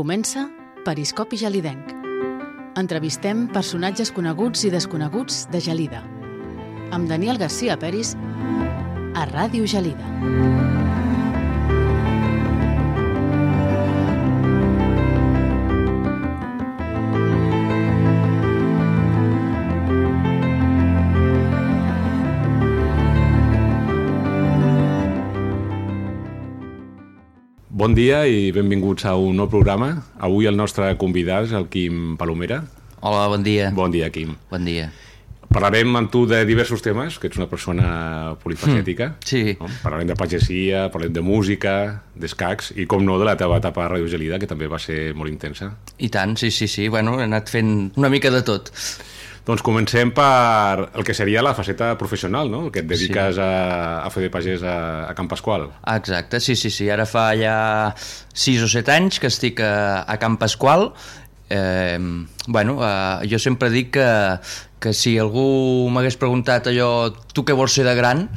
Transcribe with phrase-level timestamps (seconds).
[0.00, 0.46] Comença
[0.80, 1.90] Periscopi Gelidenc.
[2.80, 6.00] Entrevistem personatges coneguts i desconeguts de Gelida.
[6.96, 8.14] Amb Daniel Garcia Peris
[9.12, 10.79] a Ràdio Gelida.
[27.80, 29.86] Bon dia i benvinguts a un nou programa.
[30.20, 32.58] Avui el nostre convidat és el Quim Palomera.
[33.00, 33.70] Hola, bon dia.
[33.72, 34.34] Bon dia, Quim.
[34.50, 34.90] Bon dia.
[35.48, 37.86] Parlarem amb tu de diversos temes, que ets una persona
[38.42, 39.14] polifacètica.
[39.14, 39.56] Mm, sí.
[39.56, 39.70] No?
[39.80, 41.72] Parlarem de pagesia, parlarem de música,
[42.20, 45.14] d'escacs i, com no, de la teva etapa a Ràdio Gelida, que també va ser
[45.16, 45.72] molt intensa.
[45.96, 46.90] I tant, sí, sí, sí.
[46.92, 48.68] Bueno, he anat fent una mica de tot.
[49.50, 52.68] Doncs comencem per el que seria la faceta professional, no?
[52.68, 53.42] El que et dediques sí.
[53.42, 54.76] a, a fer de pagès a,
[55.08, 55.66] a Camp Pasqual.
[55.90, 56.86] Exacte, sí, sí, sí.
[56.86, 57.56] Ara fa ja
[58.30, 60.92] 6 o 7 anys que estic a, a Camp Pasqual.
[61.50, 61.98] Eh,
[62.46, 64.06] bueno, eh, jo sempre dic que,
[64.78, 68.28] que si algú m'hagués preguntat allò, tu què vols ser de gran,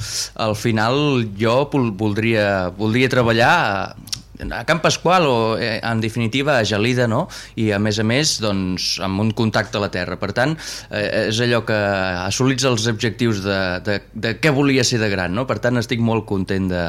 [0.42, 3.54] al final jo voldria, voldria treballar
[4.52, 7.28] a Camp Pasqual o eh, en definitiva a Gelida no?
[7.56, 10.58] i a més a més doncs, amb un contacte a la terra per tant
[10.90, 11.80] eh, és allò que
[12.26, 15.48] assolits els objectius de, de, de què volia ser de gran no?
[15.50, 16.84] per tant estic molt content de,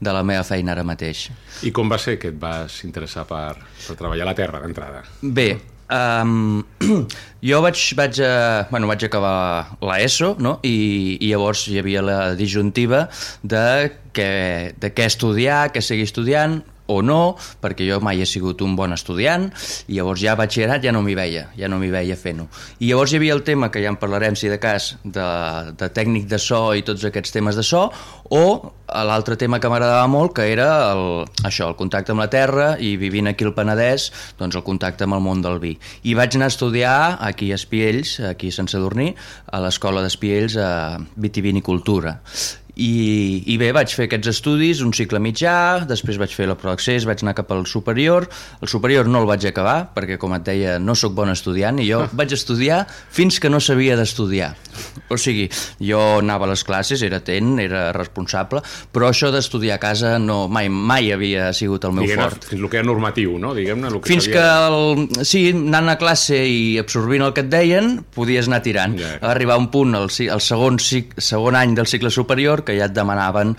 [0.00, 1.28] de la meva feina ara mateix
[1.66, 5.04] I com va ser que et vas interessar per, per treballar a la terra d'entrada?
[5.22, 5.50] Bé,
[5.90, 6.62] Um,
[7.42, 10.58] jo vaig, vaig, a, bueno, vaig acabar l'ESO no?
[10.62, 13.08] I, i llavors hi havia la disjuntiva
[13.42, 13.64] de,
[14.14, 14.30] que,
[14.78, 18.92] de què estudiar, què seguir estudiant o no, perquè jo mai he sigut un bon
[18.96, 19.48] estudiant,
[19.88, 22.48] i llavors ja a batxillerat ja no m'hi veia, ja no m'hi veia fent-ho.
[22.80, 25.28] I llavors hi havia el tema, que ja en parlarem si de cas, de,
[25.78, 27.86] de tècnic de so i tots aquests temes de so,
[28.30, 28.44] o
[29.06, 31.04] l'altre tema que m'agradava molt, que era el,
[31.46, 35.18] això, el contacte amb la terra, i vivint aquí al Penedès, doncs el contacte amb
[35.18, 35.76] el món del vi.
[36.02, 36.96] I vaig anar a estudiar
[37.26, 39.12] aquí a Espiells, aquí a Sant Sadurní,
[39.50, 40.72] a l'escola d'Espiells a
[41.16, 42.18] Vitivinicultura.
[42.80, 47.04] I, i bé, vaig fer aquests estudis, un cicle mitjà, després vaig fer la proaccés,
[47.08, 48.24] vaig anar cap al superior,
[48.62, 51.90] el superior no el vaig acabar, perquè com et deia, no sóc bon estudiant, i
[51.90, 54.54] jo vaig estudiar fins que no sabia d'estudiar.
[55.12, 55.48] O sigui,
[55.82, 58.62] jo anava a les classes, era atent, era responsable,
[58.94, 62.48] però això d'estudiar a casa no, mai, mai havia sigut el meu Diguem, fort.
[62.48, 63.52] Fins el que era normatiu, no?
[63.58, 67.52] Diguem-ne, el que Fins que, el, sí, anant a classe i absorbint el que et
[67.52, 68.96] deien, podies anar tirant.
[69.00, 69.12] Ja.
[69.34, 73.56] Arribar un punt, el segon, segon any del cicle superior, que ja et demanaven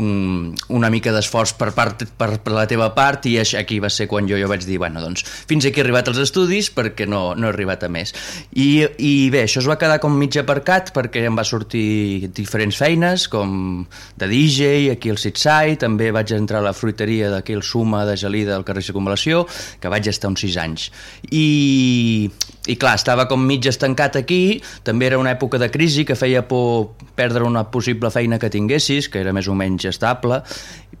[0.00, 4.06] un, una mica d'esforç per, part, per, per la teva part i aquí va ser
[4.10, 7.34] quan jo, jo vaig dir bueno, doncs, fins aquí he arribat als estudis perquè no,
[7.34, 8.14] no he arribat a més.
[8.52, 12.78] I, i bé, això es va quedar com mig aparcat perquè em va sortir diferents
[12.80, 13.84] feines com
[14.20, 18.16] de DJ aquí al Sitsai, també vaig entrar a la fruiteria d'aquí al Suma de
[18.20, 19.46] Gelida al carrer Circunvalació,
[19.80, 20.88] que vaig estar uns 6 anys.
[21.30, 22.30] I,
[22.68, 26.42] i clar, estava com mig estancat aquí, també era una època de crisi que feia
[26.46, 30.42] por perdre una possible feina que tinguessis, que era més o menys estable,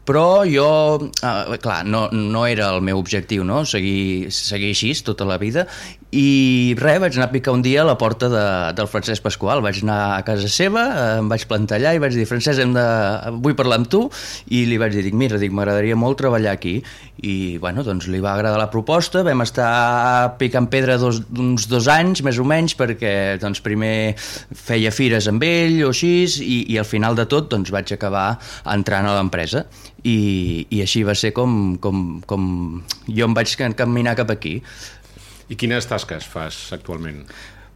[0.08, 0.70] però jo,
[1.20, 5.66] eh, clar, no, no era el meu objectiu, no?, seguir, seguir així tota la vida,
[6.10, 8.42] i res, vaig anar a picar un dia a la porta de,
[8.74, 10.82] del Francesc Pasqual, vaig anar a casa seva,
[11.20, 12.86] em vaig plantar allà i vaig dir, Francesc, hem de...
[13.44, 14.02] vull parlar amb tu,
[14.50, 16.80] i li vaig dir, mira, dic, m'agradaria molt treballar aquí,
[17.22, 19.70] i, bueno, doncs li va agradar la proposta, vam estar
[20.40, 25.46] picant pedra dos, uns dos anys, més o menys, perquè, doncs, primer feia fires amb
[25.46, 28.32] ell o així, i, i al final de tot, doncs, vaig acabar
[28.74, 29.68] entrant a l'empresa,
[30.02, 32.48] i, i així va ser com, com, com
[33.06, 34.58] jo em vaig caminar cap aquí.
[35.50, 37.24] I quines tasques fas actualment?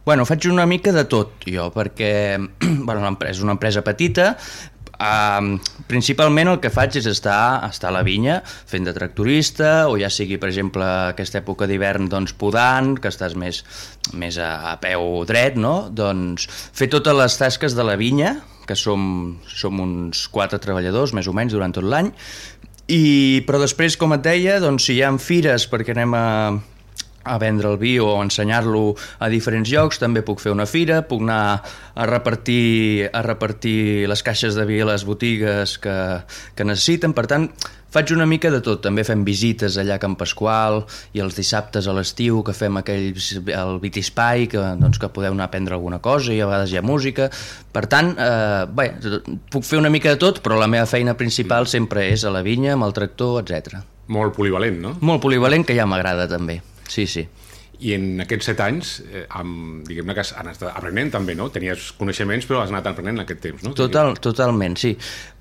[0.05, 2.37] Bueno, faig una mica de tot, jo, perquè
[2.87, 4.35] bueno, és una empresa petita,
[4.95, 5.57] Uh,
[5.89, 10.07] principalment el que faig és estar, estar a la vinya fent de tractorista o ja
[10.07, 13.59] sigui per exemple aquesta època d'hivern doncs podant, que estàs més,
[14.15, 15.89] més a, a peu dret no?
[15.91, 21.27] doncs fer totes les tasques de la vinya que som, som uns quatre treballadors més
[21.27, 22.13] o menys durant tot l'any
[22.87, 26.25] i, però després com et deia doncs si hi ha fires perquè anem a
[27.25, 31.01] a vendre el vi o a ensenyar-lo a diferents llocs, també puc fer una fira,
[31.09, 31.61] puc anar
[31.95, 35.97] a repartir, a repartir les caixes de vi a les botigues que,
[36.55, 37.49] que necessiten, per tant,
[37.95, 40.81] faig una mica de tot, també fem visites allà a Camp Pasqual
[41.15, 43.15] i els dissabtes a l'estiu que fem aquell,
[43.55, 46.81] el Vitispai, que, doncs, que podeu anar a prendre alguna cosa i a vegades hi
[46.81, 47.29] ha música,
[47.71, 48.89] per tant, eh, bé,
[49.51, 52.43] puc fer una mica de tot, però la meva feina principal sempre és a la
[52.43, 53.79] vinya, amb el tractor, etc.
[54.11, 54.97] Molt polivalent, no?
[54.99, 56.59] Molt polivalent, que ja m'agrada també.
[56.87, 57.27] Sí, sí.
[57.83, 61.49] i en aquests set anys, eh, amb, diguem-ne que has anat aprenent també, no?
[61.51, 63.73] Tenies coneixements, però has anat aprenent en aquest temps, no?
[63.75, 64.93] Total, totalment, sí.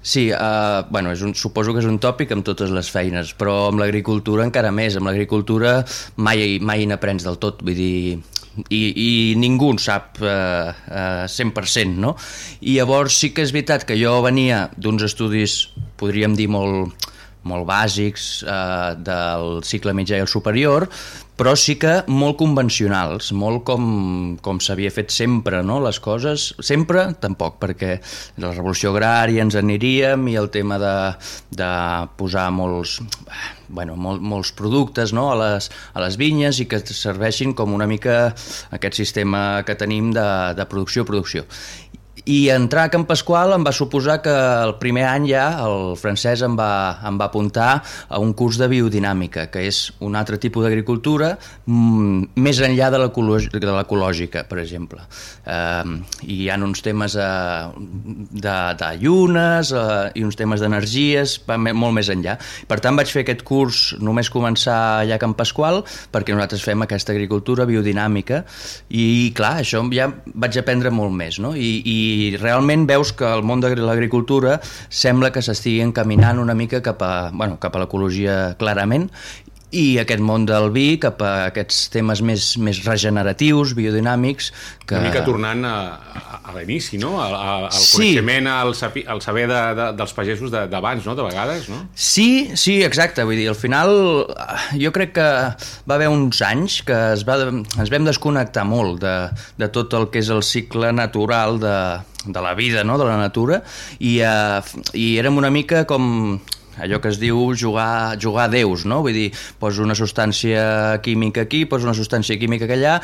[0.02, 3.69] Sí, uh, bueno, és un, suposo que és un tòpic amb totes les feines, però
[3.70, 4.99] amb l'agricultura encara més.
[4.99, 5.79] Amb l'agricultura
[6.17, 8.19] mai, mai n'aprens del tot, vull dir,
[8.69, 12.14] i, i ningú en sap eh, uh, 100%, no?
[12.62, 15.56] I llavors sí que és veritat que jo venia d'uns estudis,
[16.00, 17.08] podríem dir, molt,
[17.49, 20.88] molt bàsics eh, del cicle mitjà i el superior,
[21.35, 23.87] però sí que molt convencionals, molt com,
[24.43, 25.81] com s'havia fet sempre, no?
[25.82, 27.96] les coses, sempre tampoc, perquè
[28.43, 30.94] la revolució agrària ens aniríem i el tema de,
[31.50, 31.70] de
[32.20, 33.00] posar molts,
[33.67, 35.26] bueno, mol, molts productes no?
[35.32, 38.29] a, les, a les vinyes i que serveixin com una mica
[38.76, 41.49] aquest sistema que tenim de, de producció-producció
[42.25, 46.43] i entrar a Camp Pasqual em va suposar que el primer any ja el francès
[46.47, 50.65] em va, em va apuntar a un curs de biodinàmica, que és un altre tipus
[50.65, 51.35] d'agricultura
[51.67, 55.05] mm, més enllà de l'ecològica, per exemple.
[55.44, 55.93] Eh,
[56.25, 57.26] I hi ha uns temes eh,
[58.32, 62.38] de, de llunes eh, i uns temes d'energies molt més enllà.
[62.69, 65.82] Per tant, vaig fer aquest curs només començar allà a Camp Pasqual
[66.15, 68.44] perquè nosaltres fem aquesta agricultura biodinàmica
[68.88, 71.53] i, clar, això ja vaig aprendre molt més, no?
[71.55, 74.58] I, i i realment veus que el món de l'agricultura
[74.88, 79.08] sembla que s'estigui encaminant una mica cap a, bueno, cap a l'ecologia clarament
[79.75, 84.50] i aquest món del vi cap a aquests temes més, més regeneratius, biodinàmics...
[84.85, 84.99] Que...
[85.00, 85.75] Una mica tornant a,
[86.21, 87.15] a, a l'inici, no?
[87.23, 87.97] A, a, al sí.
[87.97, 91.17] coneixement, al, sapi, al saber de, de, dels pagesos d'abans, no?
[91.19, 91.81] De vegades, no?
[91.97, 93.26] Sí, sí, exacte.
[93.26, 93.94] Vull dir, al final
[94.79, 95.29] jo crec que
[95.88, 99.17] va haver uns anys que es va, ens vam desconnectar molt de,
[99.61, 101.76] de tot el que és el cicle natural de,
[102.26, 102.99] de la vida, no?
[102.99, 103.62] de la natura,
[103.99, 104.61] i, uh,
[104.94, 106.38] i érem una mica com
[106.82, 109.00] allò que es diu jugar, jugar déus, no?
[109.05, 109.29] Vull dir,
[109.61, 112.99] poso una substància química aquí, poso una substància química allà,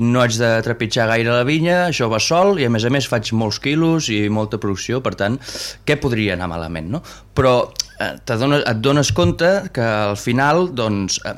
[0.00, 3.08] no haig de trepitjar gaire la vinya, això va sol, i a més a més
[3.10, 5.40] faig molts quilos i molta producció, per tant,
[5.86, 7.02] què podria anar malament, no?
[7.36, 7.58] Però
[8.00, 11.36] eh, dones, et dones compte que al final, doncs, eh,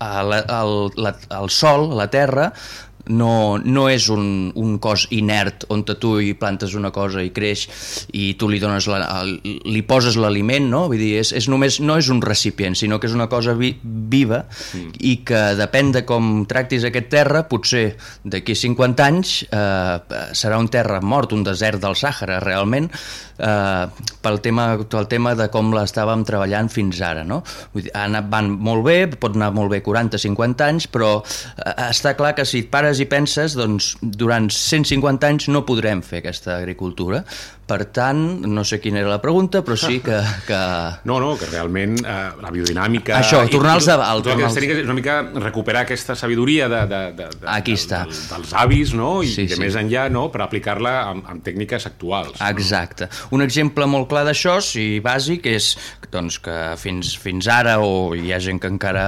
[0.00, 2.50] el, el, la, el sol, la terra,
[3.08, 7.66] no, no és un, un cos inert on tu hi plantes una cosa i creix
[8.16, 10.84] i tu li dones la, li poses l'aliment, no?
[10.90, 13.72] Vull dir, és, és només, no és un recipient, sinó que és una cosa vi,
[13.82, 14.96] viva mm.
[15.06, 17.86] i que depèn de com tractis aquest terra, potser
[18.24, 22.90] d'aquí 50 anys eh, serà un terra mort, un desert del Sàhara realment,
[23.38, 23.86] eh,
[24.22, 27.42] pel, tema, pel tema de com l'estàvem treballant fins ara, no?
[27.74, 32.16] Vull dir, anat, van molt bé, pot anar molt bé 40-50 anys, però eh, està
[32.18, 36.56] clar que si et pares i penses, doncs, durant 150 anys no podrem fer aquesta
[36.56, 37.24] agricultura.
[37.66, 40.20] Per tant, no sé quina era la pregunta, però sí que...
[40.46, 40.58] que...
[41.06, 43.16] No, no, que realment eh, la biodinàmica...
[43.18, 43.96] Això, tornar-los a...
[44.06, 48.04] Al, tornar és una mica recuperar aquesta sabidoria de, de, de, de, Aquí està.
[48.06, 49.10] De, de, dels avis, no?
[49.26, 49.62] I sí, de sí.
[49.62, 52.38] més enllà, no?, per aplicar-la amb, amb tècniques actuals.
[52.38, 53.10] Exacte.
[53.10, 53.36] No?
[53.38, 55.72] Un exemple molt clar d'això, sí, bàsic, és
[56.12, 59.06] doncs, que fins, fins ara, o hi ha gent que encara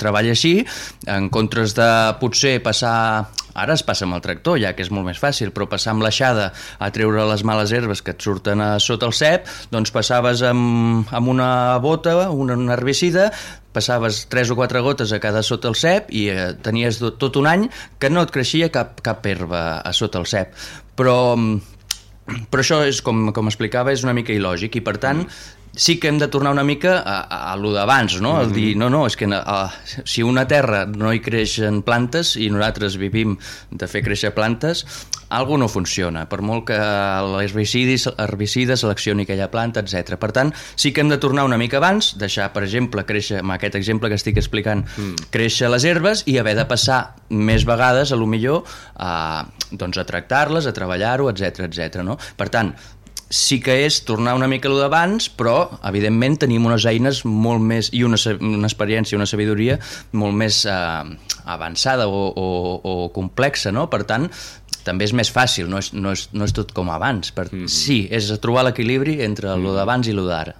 [0.00, 0.62] treballa així,
[1.08, 1.90] en comptes de
[2.22, 3.27] potser passar
[3.58, 6.04] Ara es passa amb el tractor, ja que és molt més fàcil, però passar amb
[6.04, 10.44] l'aixada a treure les males herbes que et surten a sota el cep, doncs passaves
[10.46, 11.50] amb, amb una
[11.82, 13.32] bota, un, un herbicida,
[13.74, 17.50] passaves 3 o 4 gotes a cada sota el cep i eh, tenies tot un
[17.50, 17.66] any
[17.98, 20.54] que no et creixia cap, cap herba a sota el cep.
[20.98, 21.18] Però
[22.52, 25.22] però això és, com, com explicava, és una mica il·lògic i per tant
[25.74, 28.34] sí que hem de tornar una mica a, a, a lo d'abans, no?
[28.34, 28.42] Mm -hmm.
[28.42, 29.70] El dir, no, no, és que a,
[30.04, 33.38] si una terra no hi creixen plantes i nosaltres vivim
[33.70, 34.84] de fer créixer plantes,
[35.28, 40.16] algo no funciona, per molt que l'herbicidi herbicida seleccioni aquella planta, etc.
[40.20, 43.52] Per tant, sí que hem de tornar una mica abans, deixar, per exemple, créixer, amb
[43.52, 45.28] aquest exemple que estic explicant, mm.
[45.30, 48.64] créixer les herbes i haver de passar més vegades, a lo millor,
[48.96, 52.02] a, doncs, a tractar-les, a treballar-ho, etc etc.
[52.06, 52.16] no?
[52.36, 52.72] Per tant,
[53.28, 57.62] sí que és tornar una mica a lo d'abans, però, evidentment, tenim unes eines molt
[57.64, 59.78] més, i una, una experiència, una sabidoria
[60.12, 62.46] molt més eh, avançada o, o,
[62.80, 63.88] o complexa, no?
[63.92, 64.28] Per tant,
[64.86, 67.32] també és més fàcil, no és, no és, no és tot com abans.
[67.32, 67.68] Per, mm -hmm.
[67.68, 69.62] Sí, és trobar l'equilibri entre mm -hmm.
[69.62, 70.54] lo d'abans i lo d'ara.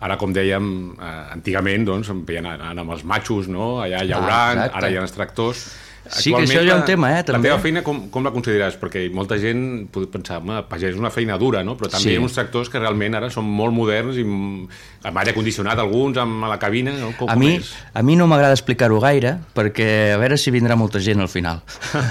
[0.00, 3.82] Ara, com dèiem, eh, antigament doncs, veien, amb els matxos, no?
[3.82, 7.10] allà llaurant, ah, ara hi ha els tractors Sí, que això hi ha un tema,
[7.18, 7.48] eh, també.
[7.48, 8.78] La teva feina com, com la consideres?
[8.80, 11.76] Perquè molta gent pot pensar, home, pagès és una feina dura, no?
[11.78, 12.14] Però també sí.
[12.14, 16.18] hi ha uns tractors que realment ara són molt moderns i amb aire condicionat alguns,
[16.18, 17.12] amb la cabina, no?
[17.18, 17.70] Com, a, mi, és?
[17.94, 21.60] a mi no m'agrada explicar-ho gaire, perquè a veure si vindrà molta gent al final.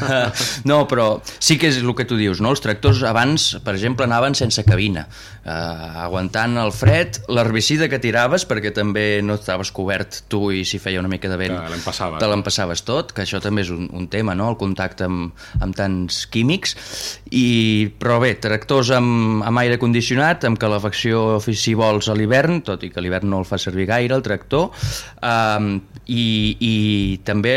[0.70, 2.54] no, però sí que és el que tu dius, no?
[2.56, 5.08] Els tractors abans, per exemple, anaven sense cabina,
[5.44, 10.80] eh, aguantant el fred, l'herbicida que tiraves, perquè també no estaves cobert tu i si
[10.80, 11.58] feia una mica de vent,
[12.18, 14.50] te l'empassaves tot, que això també és un, un tema, no?
[14.52, 16.76] el contacte amb, amb tants químics,
[17.32, 22.84] i, però bé, tractors amb, amb aire condicionat, amb calefacció si vols a l'hivern, tot
[22.84, 24.70] i que l'hivern no el fa servir gaire, el tractor,
[25.22, 26.26] eh, i,
[26.64, 26.76] i
[27.28, 27.56] també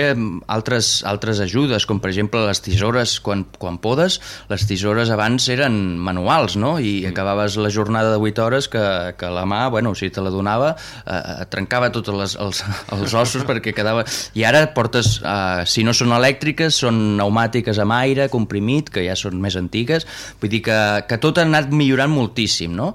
[0.50, 4.18] altres, altres ajudes, com per exemple les tisores, quan, quan podes,
[4.50, 6.76] les tisores abans eren manuals, no?
[6.78, 7.12] i mm.
[7.12, 8.84] acabaves la jornada de 8 hores que,
[9.18, 10.74] que la mà, bueno, si te la donava,
[11.06, 12.64] eh, trencava tots les, els,
[12.96, 14.04] els ossos perquè quedava...
[14.34, 19.16] I ara portes, eh, si no són elèctriques, són pneumàtiques amb aire comprimit, que ja
[19.18, 20.06] són més antigues,
[20.40, 22.92] vull dir que, que tot ha anat millorant moltíssim, no?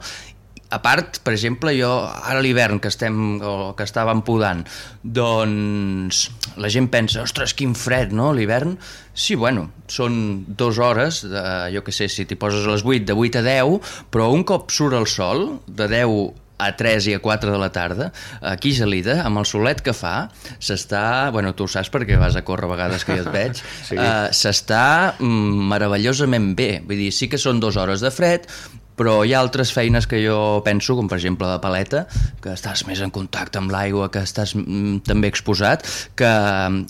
[0.76, 4.64] a part, per exemple, jo ara l'hivern que estem o que estàvem podant,
[5.04, 6.26] doncs
[6.62, 8.76] la gent pensa, ostres, quin fred, no?, l'hivern.
[9.14, 10.18] Sí, bueno, són
[10.48, 11.44] dues hores, de,
[11.76, 14.44] jo que sé, si t'hi poses a les 8, de 8 a 10, però un
[14.48, 16.18] cop surt el sol, de 10
[16.58, 19.96] a 3 i a 4 de la tarda, aquí a Gelida, amb el solet que
[19.96, 23.34] fa, s'està, bueno, tu ho saps perquè vas a córrer a vegades que jo et
[23.34, 23.60] veig,
[23.90, 24.00] sí.
[24.00, 26.72] uh, s'està mm, meravellosament bé.
[26.88, 28.48] Vull dir, sí que són dues hores de fred,
[28.96, 32.06] però hi ha altres feines que jo penso, com per exemple de paleta,
[32.42, 35.86] que estàs més en contacte amb l'aigua, que estàs mm, també exposat,
[36.16, 36.32] que,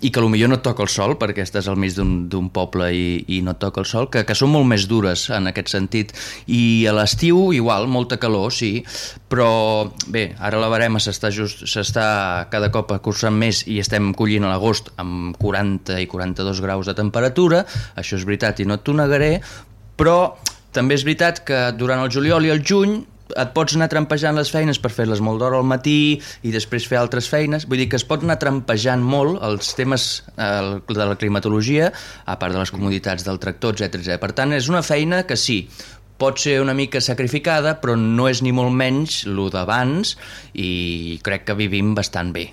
[0.05, 3.07] i que potser no et toca el sol, perquè estàs al mig d'un poble i,
[3.37, 6.13] i no et toca el sol, que, que són molt més dures en aquest sentit.
[6.47, 8.85] I a l'estiu, igual, molta calor, sí,
[9.31, 14.45] però bé, ara la barema s'està just s'està cada cop cursant més i estem collint
[14.45, 17.63] a l'agost amb 40 i 42 graus de temperatura,
[17.97, 19.39] això és veritat i no t'ho negaré,
[19.97, 20.35] però
[20.75, 22.99] també és veritat que durant el juliol i el juny
[23.33, 26.99] et pots anar trampejant les feines per fer-les molt d'hora al matí i després fer
[26.99, 27.65] altres feines.
[27.65, 30.05] Vull dir que es pot anar trampejant molt els temes
[30.37, 31.91] eh, de la climatologia,
[32.25, 34.19] a part de les comoditats del tractor, etc.
[34.21, 35.63] Per tant, és una feina que sí,
[36.21, 40.15] pot ser una mica sacrificada, però no és ni molt menys el d'abans
[40.53, 42.51] i crec que vivim bastant bé.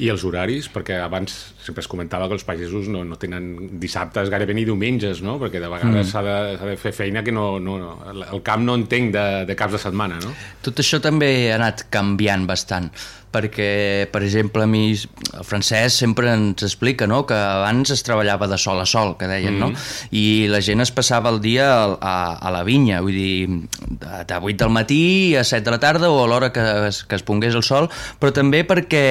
[0.00, 0.70] I els horaris?
[0.72, 5.20] Perquè abans sempre es comentava que els pagesos no, no tenen dissabtes gairebé ni diumenges,
[5.24, 5.36] no?
[5.42, 6.10] Perquè de vegades mm.
[6.10, 6.36] s'ha de,
[6.72, 9.84] de fer feina que no, no, no, el camp no entenc de, de caps de
[9.84, 10.34] setmana, no?
[10.64, 12.90] Tot això també ha anat canviant bastant
[13.30, 17.22] perquè, per exemple, a mi el francès sempre ens explica no?
[17.26, 19.68] que abans es treballava de sol a sol, que deien, mm no?
[20.16, 23.46] I la gent es passava el dia a, a, la vinya, vull dir,
[23.86, 27.18] de, de 8 del matí a 7 de la tarda o a l'hora que, que
[27.18, 29.04] es pongués el sol, però també perquè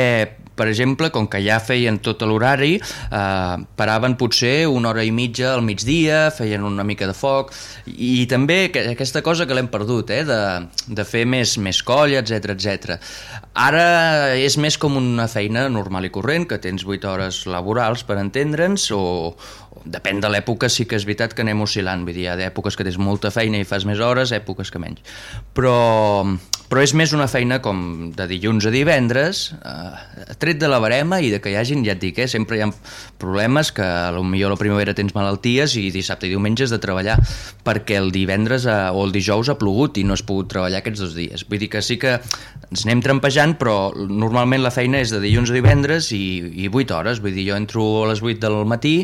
[0.59, 5.53] per exemple, com que ja feien tot l'horari, eh, paraven potser una hora i mitja
[5.55, 7.53] al migdia, feien una mica de foc,
[7.95, 10.41] i també aquesta cosa que l'hem perdut, eh, de,
[10.99, 12.99] de fer més, més colla, etc etc.
[13.57, 18.19] Ara és més com una feina normal i corrent, que tens 8 hores laborals per
[18.21, 22.27] entendre'ns, o, o depèn de l'època, sí que és veritat que anem oscil·lant, vull dir,
[22.27, 25.01] hi ha èpoques que tens molta feina i fas més hores, èpoques que menys.
[25.57, 25.75] Però,
[26.69, 31.19] però és més una feina com de dilluns a divendres, eh, tret de la barema
[31.19, 32.69] i de que hi hagin, ja et dic, eh, sempre hi ha
[33.19, 37.17] problemes que potser a la primavera tens malalties i dissabte i diumenge has de treballar
[37.65, 40.99] perquè el divendres a, o el dijous ha plogut i no has pogut treballar aquests
[40.99, 41.45] dos dies.
[41.49, 42.19] Vull dir que sí que
[42.69, 46.21] ens anem trampejant, però normalment la feina és de dilluns a divendres i,
[46.65, 47.23] i 8 hores.
[47.23, 48.99] Vull dir, jo entro a les 8 del matí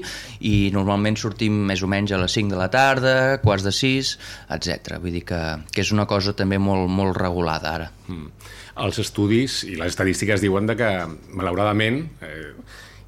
[0.46, 4.14] i normalment sortim més o menys a les 5 de la tarda, quarts de 6,
[4.60, 5.00] etc.
[5.02, 5.42] Vull dir que,
[5.74, 7.92] que és una cosa també molt, molt regular elevada ara.
[8.08, 8.32] Mm.
[8.86, 10.90] Els estudis i les estadístiques diuen de que,
[11.34, 12.52] malauradament, eh,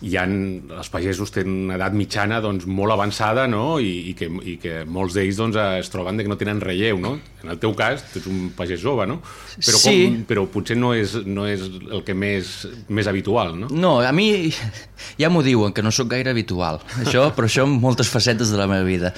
[0.05, 3.79] hi ha, els pagesos tenen una edat mitjana doncs, molt avançada no?
[3.81, 6.99] I, i, que, i que molts d'ells doncs, es troben de que no tenen relleu.
[7.01, 7.15] No?
[7.41, 9.19] En el teu cas, tu ets un pagès jove, no?
[9.55, 9.95] Però, sí.
[10.05, 12.51] com, però potser no és, no és el que més,
[12.93, 13.71] més habitual, no?
[13.73, 14.51] No, a mi
[15.21, 18.61] ja m'ho diuen, que no sóc gaire habitual, això, però això en moltes facetes de
[18.61, 19.13] la meva vida.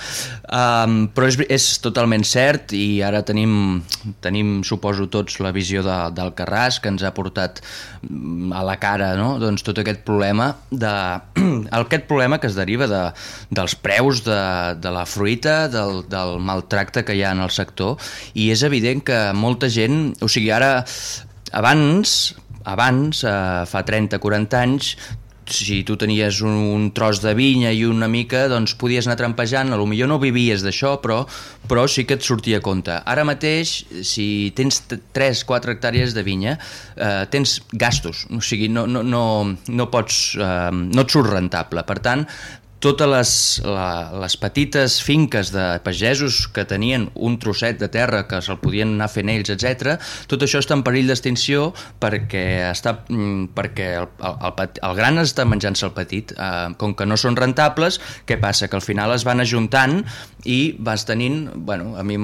[0.48, 3.82] Um, però és, és totalment cert i ara tenim,
[4.24, 7.64] tenim suposo tots, la visió de, del Carràs, que ens ha portat
[8.08, 9.34] mm, a la cara no?
[9.42, 11.22] doncs, tot aquest problema de
[12.08, 13.04] problema que es deriva de,
[13.50, 14.42] dels preus de,
[14.80, 17.98] de la fruita, del, del maltracte que hi ha en el sector,
[18.34, 20.86] i és evident que molta gent, o sigui, ara,
[21.52, 22.36] abans,
[22.70, 24.94] abans, eh, fa 30-40 anys,
[25.54, 29.74] si tu tenies un, un tros de vinya i una mica, doncs podies anar trampejant,
[29.74, 31.22] a lo millor no vivies d'això, però,
[31.70, 32.94] però sí que et sortia a compte.
[32.94, 33.74] Ara mateix,
[34.08, 34.28] si
[34.58, 36.58] tens 3-4 hectàrees de vinya,
[36.96, 39.24] eh, tens gastos, o sigui, no, no, no,
[39.68, 41.86] no pots, eh, no et surt rentable.
[41.88, 42.26] Per tant,
[42.80, 43.32] totes les,
[43.68, 43.88] la,
[44.22, 49.10] les petites finques de pagesos que tenien un trosset de terra que se'l podien anar
[49.12, 49.98] fent ells, etc.
[50.32, 51.70] tot això està en perill d'extinció
[52.00, 56.34] perquè, està, mm, perquè el, el, el, el gran està menjant-se el petit.
[56.38, 58.70] Eh, com que no són rentables, què passa?
[58.70, 60.00] Que al final es van ajuntant
[60.48, 62.16] i vas tenint, bueno, a mi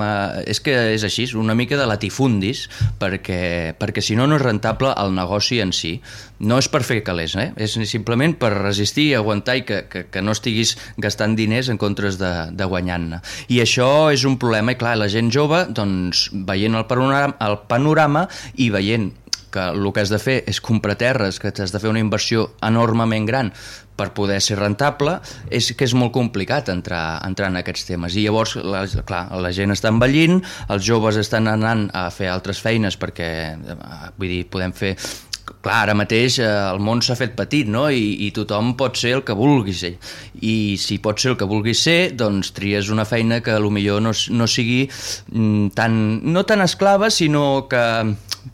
[0.47, 2.65] és que és així, una mica de latifundis,
[2.99, 5.97] perquè, perquè si no no és rentable el negoci en si.
[6.39, 7.51] No és per fer calés, eh?
[7.55, 11.81] és simplement per resistir i aguantar i que, que, que no estiguis gastant diners en
[11.81, 13.21] comptes de, de guanyant-ne.
[13.49, 17.61] I això és un problema, i clar, la gent jove, doncs, veient el panorama, el
[17.69, 18.27] panorama
[18.61, 19.13] i veient
[19.55, 22.49] que el que has de fer és comprar terres, que has de fer una inversió
[22.67, 23.53] enormement gran
[23.95, 25.13] per poder ser rentable,
[25.47, 28.17] és que és molt complicat entrar, entrar en aquests temes.
[28.19, 32.59] I llavors, la, clar, la gent està envellint, els joves estan anant a fer altres
[32.59, 33.77] feines perquè, eh,
[34.19, 34.97] vull dir, podem fer
[35.45, 37.85] clar, ara mateix eh, el món s'ha fet petit, no?
[37.89, 39.95] I, I tothom pot ser el que vulgui ser.
[40.41, 44.13] I si pot ser el que vulgui ser, doncs tries una feina que millor no,
[44.13, 47.83] no sigui mm, tan, no tan esclava, sinó que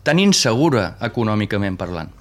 [0.04, 2.12] tan insegura econòmicament parlant.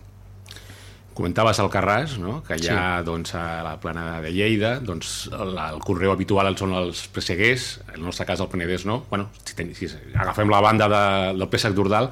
[1.21, 2.39] Comentaves el Carràs, no?
[2.47, 3.05] que hi ha sí.
[3.05, 7.99] doncs, a la plana de Lleida, doncs, el, el correu habitual són els presseguers, en
[7.99, 9.03] el nostre cas el Penedès no.
[9.11, 11.03] Bueno, si, ten, si agafem la banda de,
[11.37, 12.09] del préssec d'Ordal,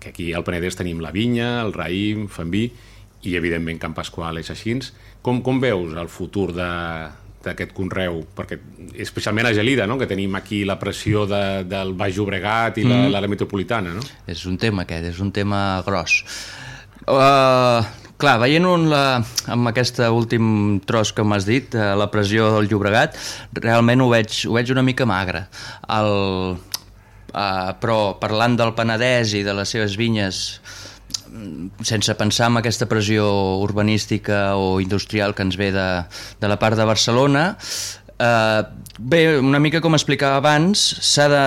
[0.00, 2.66] que aquí al Penedès tenim la vinya, el raïm, Fambí,
[3.28, 4.78] i evidentment Camp Pasqual és així.
[5.22, 6.70] Com, com veus el futur de,
[7.44, 8.58] d'aquest conreu, perquè
[9.00, 9.96] especialment a Gelida, no?
[10.00, 13.08] que tenim aquí la pressió de, del Baix Llobregat i mm.
[13.12, 13.94] l'àrea metropolitana.
[13.96, 14.04] No?
[14.28, 16.20] És un tema aquest, és un tema gros.
[17.08, 17.80] Uh,
[18.20, 19.04] clar, veient un, la,
[19.52, 23.16] amb aquest últim tros que m'has dit, uh, la pressió del Llobregat,
[23.56, 25.46] realment ho veig, ho veig una mica magre.
[25.88, 26.58] El,
[27.30, 30.60] Uh, però parlant del Penedès i de les seves vinyes
[31.30, 33.26] mm, sense pensar en aquesta pressió
[33.62, 35.88] urbanística o industrial que ens ve de,
[36.42, 37.52] de la part de Barcelona
[38.20, 38.68] Uh,
[38.98, 41.44] bé, una mica com explicava abans, s'ha de...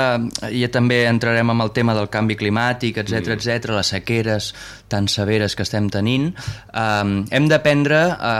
[0.57, 3.35] ja també entrarem amb el tema del canvi climàtic, etc mm.
[3.35, 4.47] etc, les sequeres
[4.89, 6.31] tan severes que estem tenint.
[6.73, 8.33] Uh, hem d'aprendre a,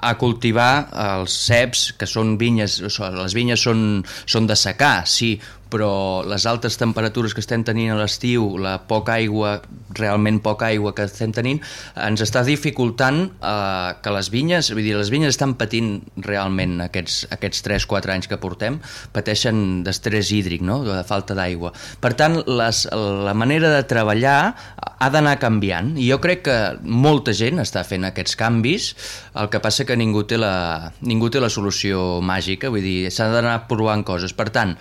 [0.00, 0.70] a cultivar
[1.18, 2.78] els ceps, que són vinyes,
[3.18, 3.84] les vinyes són,
[4.24, 5.34] són de secar, sí,
[5.72, 9.56] però les altes temperatures que estem tenint a l'estiu, la poca aigua,
[9.94, 11.60] realment poca aigua que estem tenint,
[12.00, 17.24] ens està dificultant eh, que les vinyes, vull dir, les vinyes estan patint realment aquests,
[17.34, 18.80] aquests 3-4 anys que portem,
[19.14, 20.82] pateixen d'estrès hídric, no?
[20.86, 21.72] de falta d'aigua.
[22.00, 24.38] Per tant, les, la manera de treballar
[25.04, 28.92] ha d'anar canviant, i jo crec que molta gent està fent aquests canvis,
[29.40, 33.28] el que passa que ningú té la, ningú té la solució màgica, vull dir, s'ha
[33.32, 34.34] d'anar provant coses.
[34.36, 34.76] Per tant,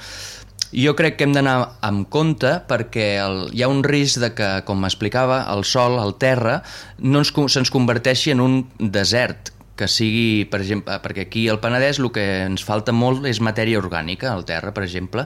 [0.73, 1.55] jo crec que hem d'anar
[1.85, 6.17] amb compte perquè el, hi ha un risc de que, com m'explicava, el sol, el
[6.21, 6.61] terra,
[6.99, 11.97] no ens, se'ns converteixi en un desert, que sigui, per exemple, perquè aquí al Penedès
[11.97, 15.25] el que ens falta molt és matèria orgànica, al terra, per exemple,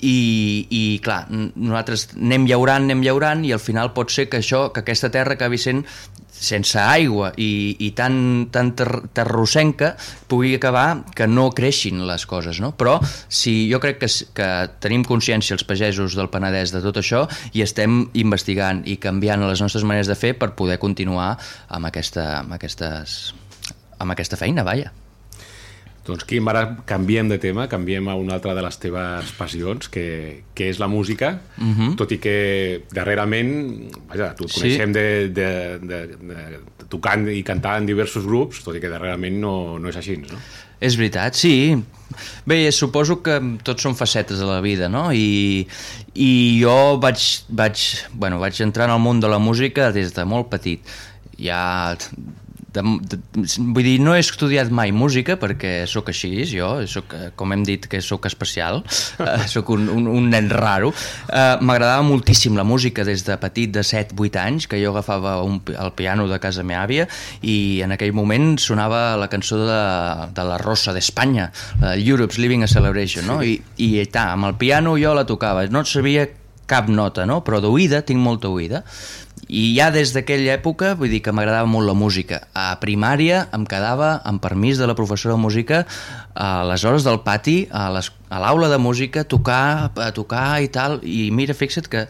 [0.00, 4.66] i, i clar, nosaltres anem llaurant, anem llaurant, i al final pot ser que això,
[4.74, 5.84] que aquesta terra acabi sent
[6.34, 9.94] sense aigua i, i tan, tan ter terrossenca
[10.28, 12.74] pugui acabar que no creixin les coses, no?
[12.78, 14.50] Però si jo crec que, que
[14.84, 19.62] tenim consciència els pagesos del Penedès de tot això i estem investigant i canviant les
[19.64, 21.34] nostres maneres de fer per poder continuar
[21.68, 23.32] amb, aquesta, amb, aquestes,
[23.98, 24.92] amb aquesta feina, vaja.
[26.04, 30.44] Doncs Quim, ara canviem de tema, canviem a una altra de les teves passions, que,
[30.52, 31.80] que és la música, uh mhm.
[31.80, 31.96] -huh.
[31.96, 34.92] tot i que darrerament, vaja, tu et coneixem sí.
[34.92, 39.78] de, de, de, de, tocant i cantar en diversos grups, tot i que darrerament no,
[39.78, 40.38] no és així, no?
[40.80, 41.82] És veritat, sí.
[42.44, 45.10] Bé, suposo que tots són facetes de la vida, no?
[45.12, 45.66] I,
[46.14, 47.80] i jo vaig, vaig,
[48.12, 50.80] bueno, vaig entrar en el món de la música des de molt petit.
[51.40, 51.96] Ja
[52.74, 53.18] de, de,
[53.74, 57.86] vull dir, no he estudiat mai música perquè sóc així, jo, soc, com hem dit
[57.90, 60.92] que sóc especial, uh, sóc un, un, un nen raro.
[61.28, 65.60] Uh, M'agradava moltíssim la música des de petit, de 7-8 anys, que jo agafava un,
[65.72, 67.06] el piano de casa meva àvia
[67.46, 69.82] i en aquell moment sonava la cançó de,
[70.34, 73.42] de la Rosa d'Espanya, uh, Europe's Living a Celebration, no?
[73.44, 76.26] I, i ta, amb el piano jo la tocava, no sabia
[76.66, 77.42] cap nota, no?
[77.44, 78.82] però d'oïda, tinc molta oïda
[79.54, 82.40] i ja des d'aquella època, vull dir que m'agradava molt la música.
[82.58, 85.84] A primària em quedava, amb permís de la professora de música,
[86.34, 87.86] a les hores del pati, a
[88.42, 92.08] l'aula de música, tocar, a tocar i tal, i mira, fixa't que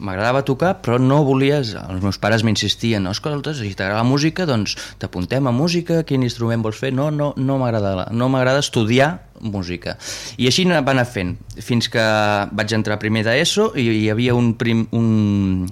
[0.00, 1.74] m'agradava tocar, però no volies...
[1.78, 6.24] Els meus pares m'insistien, no, escolta, si t'agrada la música, doncs t'apuntem a música, quin
[6.26, 6.90] instrument vols fer?
[6.96, 9.96] No, no, no m'agrada no m'agrada estudiar música.
[10.40, 12.02] I així va anar fent, fins que
[12.50, 15.68] vaig entrar primer d'ESO i hi havia un, prim, un,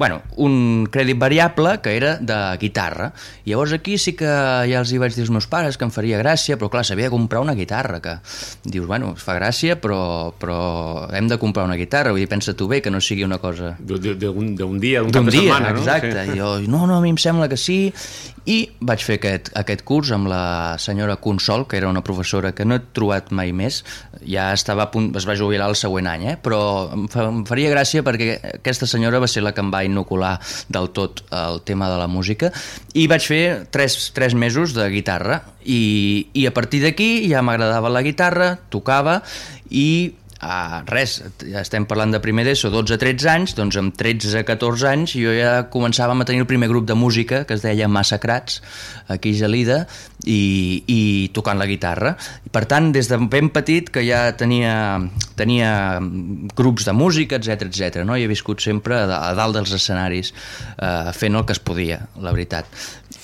[0.00, 3.10] bueno, un crèdit variable que era de guitarra.
[3.44, 6.16] Llavors aquí sí que ja els hi vaig dir als meus pares que em faria
[6.16, 8.14] gràcia, però clar, s'havia de comprar una guitarra, que
[8.64, 10.56] dius, bueno, fa gràcia, però, però
[11.12, 13.74] hem de comprar una guitarra, vull dir, pensa tu bé, que no sigui una cosa...
[13.76, 14.00] D'un
[14.80, 15.84] dia, d'un cap de dia, setmana, no?
[15.84, 16.24] exacte.
[16.30, 16.38] Sí.
[16.40, 17.92] Jo, no, no, a mi em sembla que sí.
[18.48, 22.64] I vaig fer aquest, aquest curs amb la senyora Consol, que era una professora que
[22.64, 23.82] no he trobat mai més,
[24.24, 26.36] ja estava a punt, es va jubilar el següent any, eh?
[26.40, 29.84] però em, fa, em faria gràcia perquè aquesta senyora va ser la que em va
[29.90, 30.36] inocular
[30.72, 32.52] del tot el tema de la música.
[32.94, 33.42] I vaig fer
[33.74, 35.42] tres, tres mesos de guitarra.
[35.60, 39.20] I, i a partir d'aquí ja m'agradava la guitarra, tocava
[39.70, 41.18] i Uh, res,
[41.60, 46.26] estem parlant de primer d'ESO, 12-13 anys, doncs amb 13-14 anys jo ja començàvem a
[46.30, 48.62] tenir el primer grup de música que es deia Massacrats,
[49.12, 49.76] aquí a Gelida,
[50.24, 50.40] i,
[50.86, 51.00] i
[51.36, 52.14] tocant la guitarra.
[52.52, 54.74] Per tant, des de ben petit que ja tenia,
[55.38, 56.00] tenia
[56.56, 58.02] grups de música, etc etc.
[58.04, 58.16] no?
[58.16, 62.02] I he viscut sempre a, a dalt dels escenaris uh, fent el que es podia,
[62.20, 62.68] la veritat.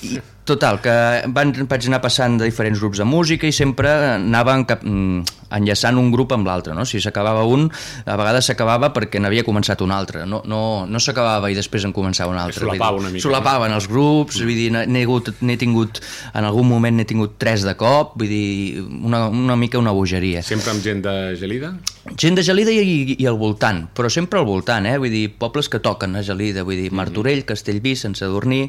[0.01, 0.93] I, Total, que
[1.35, 5.99] van, vaig anar passant de diferents grups de música i sempre anaven cap, mm, enllaçant
[5.99, 6.85] un grup amb l'altre, no?
[6.87, 7.65] Si s'acabava un,
[8.05, 11.91] a vegades s'acabava perquè n'havia començat un altre, no, no, no s'acabava i després en
[11.91, 12.63] començava un altre.
[12.63, 13.25] Solapava una mica.
[13.27, 15.99] Solapaven els grups, vull dir, n'he tingut,
[16.31, 20.43] en algun moment n'he tingut tres de cop, vull dir, una, una mica una bogeria.
[20.45, 21.73] Sempre amb gent de Gelida?
[22.15, 24.97] Gent de Gelida i, i, i al voltant, però sempre al voltant, eh?
[25.01, 28.65] Vull dir, pobles que toquen a Gelida, vull dir, Martorell, Castellví, Sant Sadurní,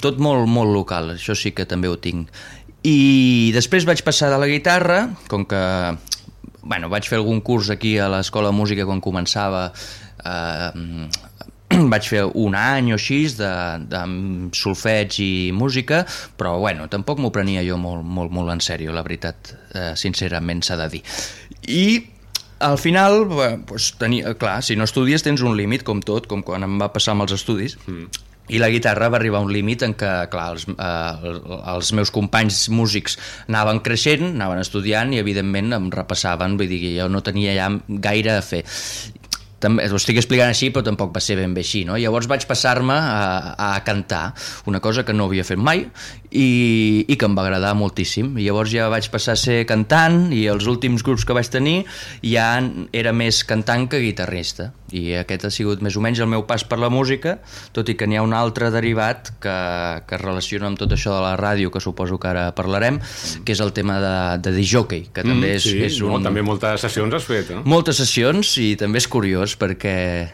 [0.00, 2.30] tot molt, molt local això sí que també ho tinc.
[2.86, 5.60] I després vaig passar de la guitarra, com que
[6.62, 9.70] bueno, vaig fer algun curs aquí a l'Escola de Música quan començava,
[10.24, 11.08] eh,
[11.92, 13.50] vaig fer un any o així de,
[13.90, 14.04] de
[14.56, 16.04] solfeig i música,
[16.38, 20.64] però bueno, tampoc m'ho prenia jo molt, molt, molt en sèrio, la veritat, eh, sincerament
[20.66, 21.04] s'ha de dir.
[21.70, 21.84] I
[22.66, 23.22] al final,
[23.66, 26.90] pues, tenia, clar, si no estudies tens un límit, com tot, com quan em va
[26.92, 30.10] passar amb els estudis, mm i la guitarra va arribar a un límit en què,
[30.32, 31.34] clar, els, eh,
[31.72, 33.16] els meus companys músics
[33.48, 38.36] anaven creixent, anaven estudiant i, evidentment, em repassaven, vull dir jo no tenia ja gaire
[38.38, 38.64] a fer
[39.60, 41.98] també, ho estic explicant així, però tampoc va ser ben bé així, no?
[42.00, 44.30] Llavors vaig passar-me a, a cantar,
[44.70, 45.86] una cosa que no havia fet mai
[46.30, 48.34] i, i que em va agradar moltíssim.
[48.38, 51.84] I llavors ja vaig passar a ser cantant i els últims grups que vaig tenir
[52.24, 52.52] ja
[52.92, 54.70] era més cantant que guitarrista.
[54.90, 57.36] I aquest ha sigut més o menys el meu pas per la música,
[57.76, 59.56] tot i que n'hi ha un altre derivat que,
[60.06, 62.98] que es relaciona amb tot això de la ràdio, que suposo que ara parlarem,
[63.46, 66.16] que és el tema de, de disjockey, que mm, també és, sí, és un...
[66.16, 67.62] No, també moltes sessions has fet, eh?
[67.70, 70.30] Moltes sessions i també és curiós curiós perquè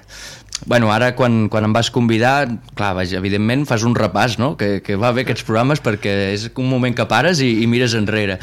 [0.65, 4.55] Bueno, ara quan, quan em vas convidar, clar, vaja, evidentment fas un repàs, no?
[4.57, 7.95] Que, que va bé aquests programes perquè és un moment que pares i, i mires
[7.99, 8.39] enrere.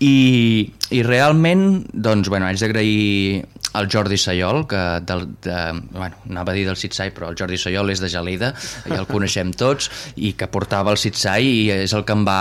[0.00, 3.44] I, i realment, doncs, bueno, haig d'agrair
[3.78, 5.58] al Jordi Sayol, que del, de,
[5.92, 8.50] bueno, anava a dir del Sitsai, però el Jordi Sayol és de Gelida,
[8.88, 12.40] ja el coneixem tots, i que portava el Sitsai i és el que em va,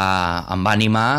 [0.55, 1.09] em va animar.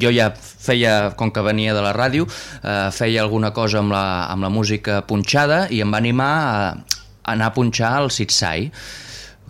[0.00, 2.30] Jo ja feia, com que venia de la ràdio,
[2.62, 6.96] eh, feia alguna cosa amb la, amb la música punxada i em va animar a,
[7.28, 8.70] anar a punxar al Sitsai.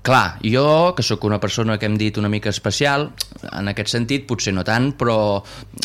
[0.02, 3.08] Clar, jo, que sóc una persona que hem dit una mica especial,
[3.50, 5.16] en aquest sentit potser no tant, però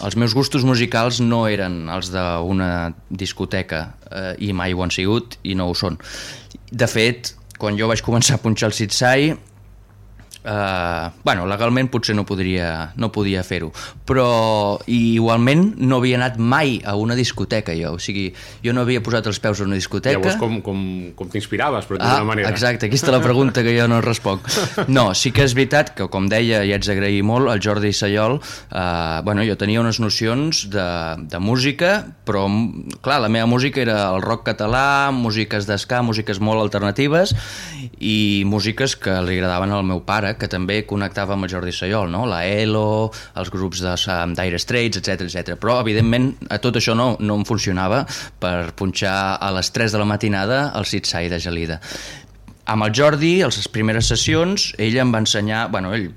[0.06, 2.70] els meus gustos musicals no eren els d'una
[3.10, 5.98] discoteca eh, i mai ho han sigut i no ho són.
[6.72, 9.34] De fet, quan jo vaig començar a punxar el Sitsai,
[10.44, 13.70] Uh, bueno, legalment potser no podria, no podia fer-ho,
[14.04, 18.26] però igualment no havia anat mai a una discoteca jo, o sigui,
[18.60, 20.18] jo no havia posat els peus a una discoteca.
[20.20, 20.82] Llavors com, com,
[21.16, 22.52] com t'inspiraves, però d'una ah, manera?
[22.52, 24.50] Exacte, aquí està la pregunta que jo no responc.
[24.92, 28.36] No, sí que és veritat que, com deia, i haig d'agrair molt, el Jordi Sayol,
[28.44, 30.90] uh, bueno, jo tenia unes nocions de,
[31.32, 31.94] de música,
[32.28, 32.44] però,
[33.00, 37.32] clar, la meva música era el rock català, músiques d'esca, músiques molt alternatives,
[38.04, 42.12] i músiques que li agradaven al meu pare, que també connectava amb el Jordi Sayol,
[42.14, 42.26] no?
[42.30, 45.56] la ELO, els grups d'Aire Straits, etc etc.
[45.60, 48.04] Però, evidentment, a tot això no, no em funcionava
[48.40, 51.80] per punxar a les 3 de la matinada al Sitsai de Gelida.
[52.74, 55.68] Amb el Jordi, a les primeres sessions, ell em va ensenyar...
[55.74, 56.10] Bueno, ell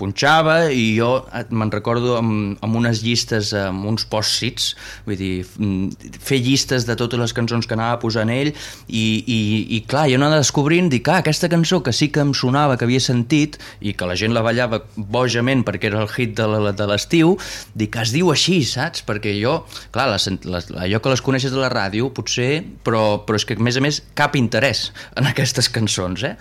[0.00, 1.10] punxava i jo
[1.52, 4.74] me'n recordo amb, amb unes llistes, amb uns post-its,
[5.06, 9.40] vull dir, mm, fer llistes de totes les cançons que anava posant ell i, i,
[9.76, 12.88] i clar, jo anava descobrint, dic, ah, aquesta cançó que sí que em sonava, que
[12.88, 17.36] havia sentit i que la gent la ballava bojament perquè era el hit de l'estiu,
[17.74, 19.04] dic, es diu així, saps?
[19.06, 19.60] Perquè jo,
[19.94, 23.58] clar, les, les, allò que les coneixes de la ràdio, potser, però, però és que
[23.58, 26.36] a més a més cap interès en aquestes cançons, eh?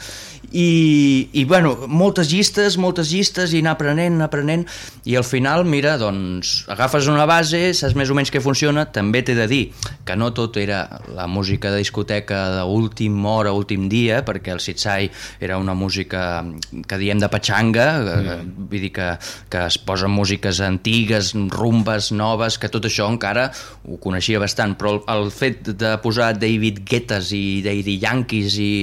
[0.50, 4.66] I, i bueno, moltes llistes, moltes llistes pistes i anar aprenent, anar aprenent,
[5.06, 9.24] i al final, mira, doncs, agafes una base, saps més o menys què funciona, també
[9.24, 9.64] t'he de dir
[10.06, 15.10] que no tot era la música de discoteca d'últim hora, últim dia, perquè el Sitsai
[15.40, 16.44] era una música
[16.88, 18.54] que diem de patxanga, mm.
[18.70, 19.10] vull dir que,
[19.50, 23.50] que es posen músiques antigues, rumbes, noves, que tot això encara
[23.90, 28.74] ho coneixia bastant, però el, el fet de posar David Guettes i Daddy Yankees i,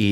[0.00, 0.10] i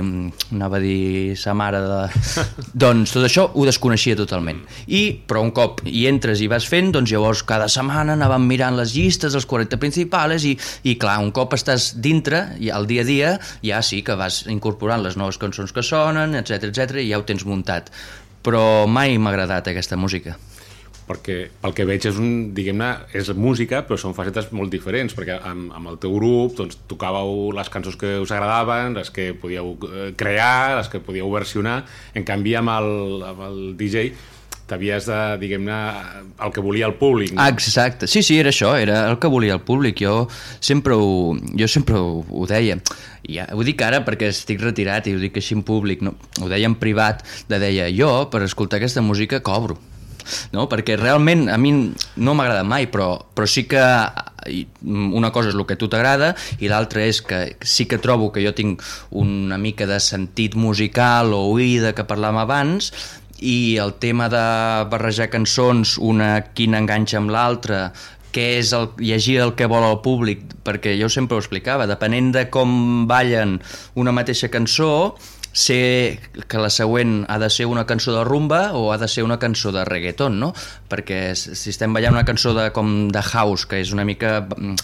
[0.00, 2.00] anava a dir sa mare de...
[2.86, 4.62] doncs tot això ho desconeixia totalment.
[4.86, 8.78] I, però un cop hi entres i vas fent, doncs llavors cada setmana anàvem mirant
[8.78, 10.56] les llistes, els 40 principals i,
[10.88, 14.44] i clar, un cop estàs dintre, i al dia a dia, ja sí que vas
[14.52, 17.92] incorporant les noves cançons que sonen, etc etc i ja ho tens muntat.
[18.46, 20.36] Però mai m'ha agradat aquesta música
[21.06, 25.38] perquè pel que veig és un, diguem-ne, és música, però són facetes molt diferents, perquè
[25.38, 29.76] amb, amb el teu grup doncs, tocàveu les cançons que us agradaven, les que podíeu
[29.86, 32.90] eh, crear, les que podíeu versionar, en canvi amb el,
[33.30, 34.10] amb el DJ
[34.66, 35.76] t'havies de, diguem-ne,
[36.42, 37.32] el que volia el públic.
[37.34, 37.44] No?
[37.46, 40.26] Exacte, sí, sí, era això, era el que volia el públic, jo
[40.58, 42.80] sempre ho, jo sempre ho, ho deia,
[43.30, 46.16] ja, ho dic ara perquè estic retirat i ho dic així en públic, no?
[46.42, 49.78] ho deia en privat, de deia, jo per escoltar aquesta música cobro,
[50.52, 50.68] no?
[50.70, 53.82] perquè realment a mi no m'agrada mai, però, però sí que
[54.86, 58.30] una cosa és el que a tu t'agrada i l'altra és que sí que trobo
[58.32, 62.92] que jo tinc una mica de sentit musical o oïda que parlàvem abans
[63.40, 64.44] i el tema de
[64.88, 67.90] barrejar cançons, una quina enganxa amb l'altra,
[68.36, 72.32] què és el, llegir el que vol el públic, perquè jo sempre ho explicava, depenent
[72.34, 73.58] de com ballen
[73.96, 75.16] una mateixa cançó,
[75.56, 79.24] sé que la següent ha de ser una cançó de rumba o ha de ser
[79.24, 80.52] una cançó de reggaeton, no?
[80.90, 84.76] Perquè si estem ballant una cançó de, com de house, que és una mica mm,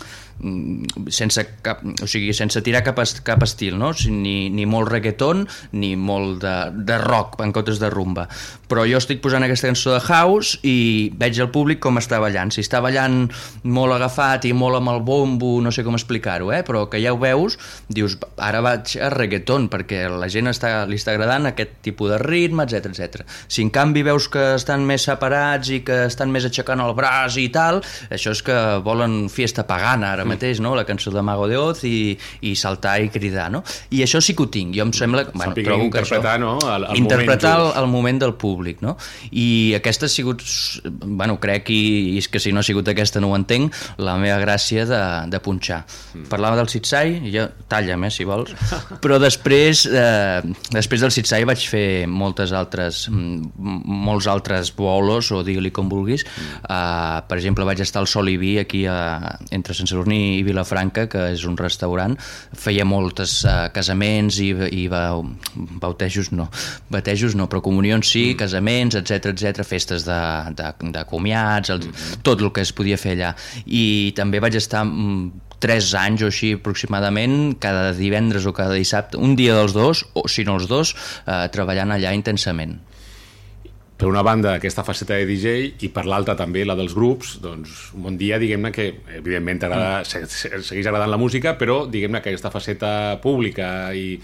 [1.13, 3.93] sense, cap, o sigui, sense tirar cap, cap estil, no?
[4.09, 5.47] ni, ni molt reggaeton
[5.79, 8.27] ni molt de, de rock en comptes de rumba.
[8.71, 12.53] Però jo estic posant aquesta cançó de house i veig el públic com està ballant.
[12.55, 13.27] Si està ballant
[13.65, 16.63] molt agafat i molt amb el bombo, no sé com explicar-ho, eh?
[16.67, 17.59] però que ja ho veus,
[17.93, 22.21] dius, ara vaig a reggaeton perquè la gent està, li està agradant aquest tipus de
[22.23, 23.27] ritme, etc etc.
[23.49, 27.39] Si en canvi veus que estan més separats i que estan més aixecant el braç
[27.43, 30.75] i tal, això és que volen fiesta pagana ara mateix, no?
[30.79, 32.17] la cançó de Mago de Oz i,
[32.49, 33.63] i saltar i cridar, no?
[33.93, 35.27] I això sí que ho tinc, jo em sembla...
[35.33, 36.57] Bueno, trobo interpretar, que això, no?
[36.75, 38.97] El, el interpretar moment el, el moment del públic, no?
[39.31, 39.47] I
[39.79, 40.45] aquesta ha sigut,
[41.05, 41.83] bueno, crec, i,
[42.15, 45.03] i és que si no ha sigut aquesta no ho entenc, la meva gràcia de,
[45.33, 45.83] de punxar.
[46.15, 46.27] Mm.
[46.33, 48.55] Parlava del Sitsai, jo, talla'm, eh, si vols,
[49.05, 50.43] però després, eh,
[50.73, 56.25] després del Sitsai vaig fer moltes altres, molts altres bolos, o digue-li com vulguis.
[56.27, 56.61] Mm.
[56.63, 58.97] Uh, per exemple, vaig estar al Sol i Vi, aquí a,
[59.55, 62.17] entre Sant Sadurní i Vilafranca, que és un restaurant,
[62.59, 65.05] feia moltes uh, casaments i, i va,
[65.83, 66.49] bautejos no,
[66.93, 68.41] batejos no, però comunions sí, mm.
[68.45, 70.21] casaments, etc etc, festes de,
[70.59, 72.21] de, de comiats, el, mm.
[72.27, 73.33] tot el que es podia fer allà.
[73.67, 79.21] I també vaig estar mm, tres anys o així aproximadament, cada divendres o cada dissabte,
[79.21, 80.97] un dia dels dos, o si no els dos,
[81.27, 82.81] eh, treballant allà intensament
[84.03, 87.93] per una banda aquesta faceta de DJ i per l'altra també la dels grups, doncs
[87.95, 90.33] un bon dia diguem-ne que evidentment t'agrada, mm.
[90.67, 92.91] segueix agradant la música, però diguem-ne que aquesta faceta
[93.23, 94.17] pública i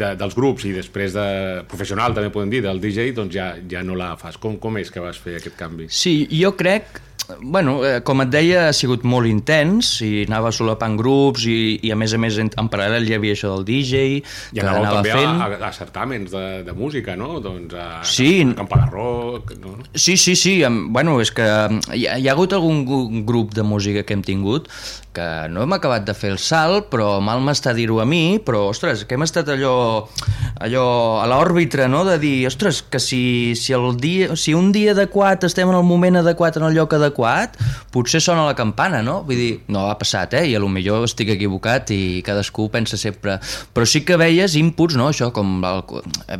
[0.00, 1.26] de, dels grups i després de
[1.70, 4.38] professional també podem dir, del DJ, doncs ja, ja no la fas.
[4.40, 5.90] Com, com és que vas fer aquest canvi?
[5.92, 7.02] Sí, jo crec
[7.40, 11.92] bueno, eh, com et deia, ha sigut molt intens i anava solapant grups i, i
[11.92, 14.22] a més a més en, en paral·lel hi havia això del DJ I
[14.56, 15.42] que anava també fent.
[15.44, 17.38] A, a, certàmens de, de música, no?
[17.44, 18.30] Doncs a, sí.
[18.46, 19.52] a Campa de Rock...
[19.60, 19.76] No?
[19.92, 20.56] Sí, sí, sí.
[20.88, 21.44] Bueno, és que
[21.92, 24.72] hi ha, hi ha hagut algun grup de música que hem tingut
[25.14, 28.66] que no hem acabat de fer el salt, però mal m'està dir-ho a mi, però,
[28.72, 30.06] ostres, que hem estat allò,
[30.62, 30.86] allò
[31.22, 35.46] a l'òrbitra, no?, de dir, ostres, que si, si, el dia, si un dia adequat
[35.48, 37.56] estem en el moment adequat, en el lloc adequat,
[37.94, 39.20] potser sona la campana, no?
[39.26, 40.44] Vull dir, no ha passat, eh?
[40.52, 43.38] I a lo millor estic equivocat i cadascú pensa sempre...
[43.74, 45.08] Però sí que veies inputs, no?
[45.12, 45.82] Això, com el,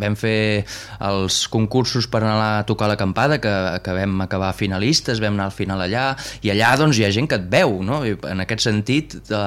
[0.00, 0.64] vam fer
[1.08, 3.54] els concursos per anar a tocar la campada, que,
[3.84, 6.10] que vam acabar finalistes, vam anar al final allà,
[6.44, 8.02] i allà doncs hi ha gent que et veu, no?
[8.06, 9.42] I en aquest sentit de,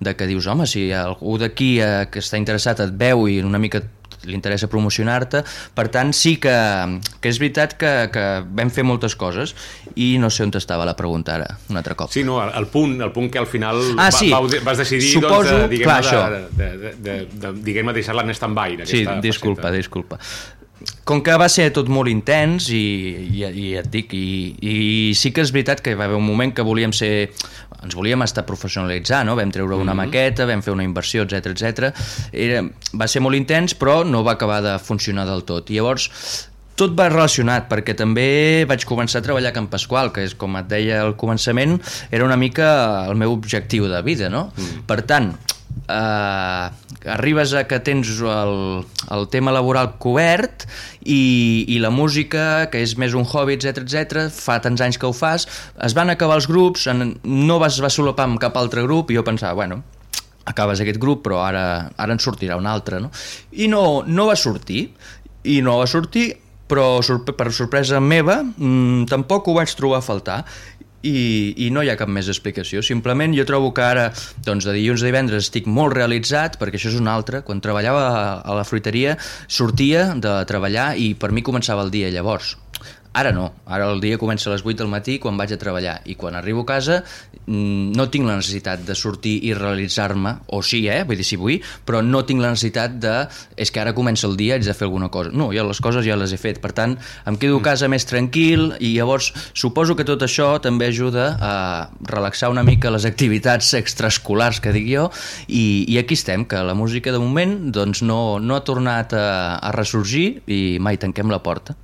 [0.00, 3.62] de que dius, home, si algú d'aquí eh, que està interessat et veu i una
[3.62, 3.82] mica
[4.26, 5.42] li interessa promocionar-te,
[5.76, 6.54] per tant sí que,
[7.22, 8.24] que és veritat que, que
[8.58, 9.54] vam fer moltes coses
[9.94, 12.12] i no sé on estava la pregunta ara, un altre cop.
[12.14, 14.30] Sí, no, el punt, el punt que al final ah, sí.
[14.32, 18.34] va, vas decidir Suposo, doncs, de, diguem-ne de, de, de, de, de, diguem deixar-la en
[18.34, 18.78] stand-by.
[18.88, 19.76] Sí, disculpa, faceta.
[19.76, 20.20] disculpa
[21.08, 22.82] com que va ser tot molt intens i,
[23.30, 26.52] i, i et dic, i, i sí que és veritat que va haver un moment
[26.52, 27.30] que volíem ser
[27.82, 29.36] ens volíem estar professionalitzar, no?
[29.38, 30.06] vam treure una mm -hmm.
[30.06, 31.94] maqueta, vam fer una inversió, etc etc.
[32.92, 35.70] Va ser molt intens, però no va acabar de funcionar del tot.
[35.70, 36.10] I llavors
[36.76, 40.56] tot va relacionat, perquè també vaig començar a treballar a Can Pasqual, que és, com
[40.56, 44.52] et deia al començament, era una mica el meu objectiu de vida, no?
[44.56, 44.84] Mm.
[44.86, 45.32] Per tant,
[45.88, 46.70] eh,
[47.16, 50.66] arribes a que tens el, el tema laboral cobert
[51.02, 55.08] i, i la música, que és més un hobby, etc etc, fa tants anys que
[55.08, 55.46] ho fas,
[55.82, 59.18] es van acabar els grups, en, no vas, vas solapar amb cap altre grup, i
[59.18, 59.82] jo pensava, bueno,
[60.46, 61.66] acabes aquest grup, però ara,
[61.98, 63.12] ara en sortirà un altre, no?
[63.52, 64.88] I no, no va sortir,
[65.46, 66.32] i no va sortir,
[66.66, 66.98] però
[67.38, 70.40] per sorpresa meva mmm, tampoc ho vaig trobar a faltar
[71.02, 72.82] i, i no hi ha cap més explicació.
[72.84, 74.06] Simplement jo trobo que ara,
[74.46, 77.42] doncs, de dilluns a divendres estic molt realitzat, perquè això és un altre.
[77.46, 78.06] Quan treballava
[78.42, 82.56] a la fruiteria sortia de treballar i per mi començava el dia llavors.
[83.16, 85.94] Ara no, ara el dia comença a les 8 del matí quan vaig a treballar
[86.04, 90.60] i quan arribo a casa mm, no tinc la necessitat de sortir i realitzar-me, o
[90.60, 93.14] sí, eh, vull dir si vull, però no tinc la necessitat de
[93.56, 95.32] és que ara comença el dia, haig de fer alguna cosa.
[95.32, 98.04] No, ja les coses ja les he fet, per tant em quedo a casa més
[98.04, 101.54] tranquil i llavors suposo que tot això també ajuda a
[102.12, 105.06] relaxar una mica les activitats extraescolars que dic jo
[105.48, 109.56] i, i aquí estem, que la música de moment doncs no, no ha tornat a,
[109.56, 111.78] a ressorgir i mai tanquem la porta.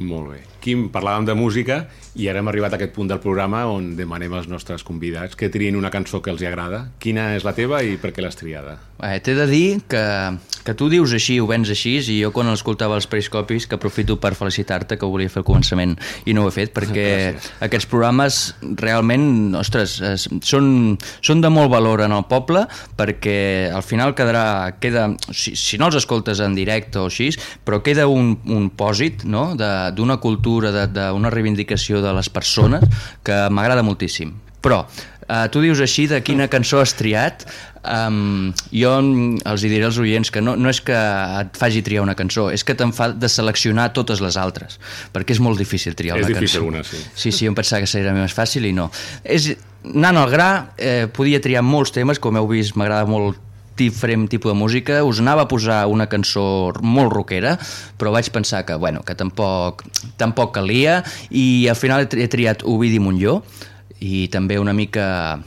[0.00, 0.51] Molt bé.
[0.62, 1.82] Quim, parlàvem de música
[2.14, 5.50] i ara hem arribat a aquest punt del programa on demanem als nostres convidats que
[5.52, 6.84] triïn una cançó que els agrada.
[7.02, 8.76] Quina és la teva i per què l'has triada?
[9.02, 10.02] Eh, T'he de dir que,
[10.62, 14.18] que tu dius així, ho vens així, i jo quan escoltava els periscopis que aprofito
[14.22, 15.96] per felicitar-te que ho volia fer al començament
[16.28, 17.48] i no ho he fet perquè Gràcies.
[17.66, 18.40] aquests programes
[18.78, 22.66] realment, ostres, es, són, són de molt valor en el poble
[22.98, 27.32] perquè al final quedarà, queda, si, si no els escoltes en directe o així,
[27.66, 29.48] però queda un, un pòsit no?
[29.56, 32.84] d'una cultura, d'una reivindicació de les persones
[33.24, 34.34] que m'agrada moltíssim.
[34.62, 34.84] Però
[35.32, 37.44] Uh, tu dius així de quina cançó has triat
[37.86, 40.96] um, jo els diré als oients que no, no és que
[41.38, 44.80] et faci triar una cançó és que te'n fa de seleccionar totes les altres
[45.14, 46.98] perquè és molt difícil triar és una difícil cançó una, sí.
[47.14, 48.88] sí, sí, em pensava que seria més fàcil i no
[49.22, 49.52] és,
[49.94, 53.38] anant al gra eh, podia triar molts temes com heu vist m'agrada molt
[53.78, 57.56] diferent tipus de música, us anava a posar una cançó molt rockera,
[57.98, 59.84] però vaig pensar que, bueno, que tampoc,
[60.20, 63.40] tampoc calia, i al final he triat Ovidi Montlló,
[64.02, 65.40] i també una mica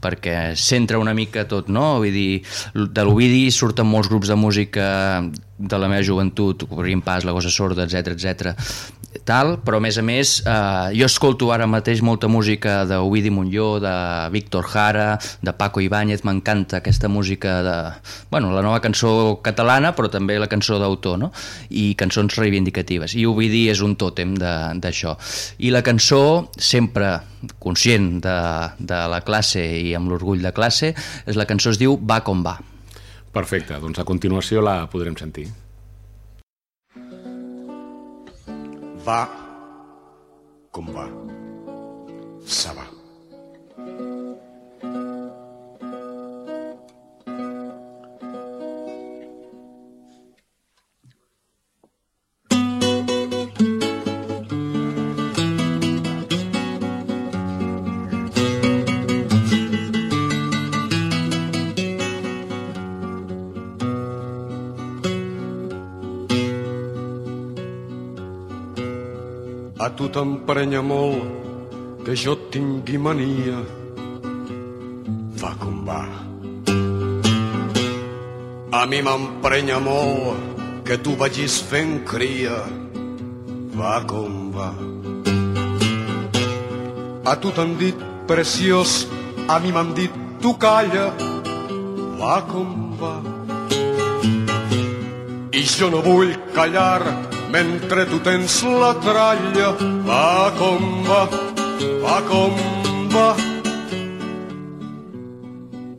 [0.00, 1.98] perquè centra una mica tot, no?
[2.00, 2.40] Vull dir,
[2.72, 4.86] de l'Ovidi surten molts grups de música
[5.60, 8.56] de la meva joventut, Obrim Pas, La Gossa Sorda, etc etc
[9.24, 13.80] tal, però a més a més eh, jo escolto ara mateix molta música d'Ovidi Montlló,
[13.82, 13.94] de
[14.30, 17.76] Víctor Jara, de Paco Ibáñez, m'encanta aquesta música de,
[18.30, 21.32] bueno, la nova cançó catalana, però també la cançó d'autor, no?
[21.70, 23.16] I cançons reivindicatives.
[23.18, 25.16] I Ovidi és un tòtem d'això.
[25.58, 27.16] I la cançó, sempre
[27.58, 28.38] conscient de,
[28.78, 30.94] de la classe i amb l'orgull de classe,
[31.26, 32.58] és la cançó es diu Va com va.
[33.30, 35.48] Perfecte, doncs a continuació la podrem sentir.
[39.04, 39.20] Va
[40.72, 41.08] com va.
[42.60, 42.89] Ça va.
[69.80, 73.60] A tu t'emprenya molt que jo tingui mania.
[75.40, 76.02] Va com va.
[78.76, 82.58] A mi m'emprenya molt que tu vagis fent cria.
[83.80, 84.68] Va com va.
[87.24, 89.08] A tu t'han dit preciós,
[89.48, 90.12] a mi m'han dit
[90.44, 91.08] tu calla.
[92.20, 93.16] Va com va.
[95.56, 99.68] I jo no vull callar mentre tu tens la tralla.
[100.06, 101.22] Va com va,
[102.04, 102.56] va com
[103.14, 103.28] va.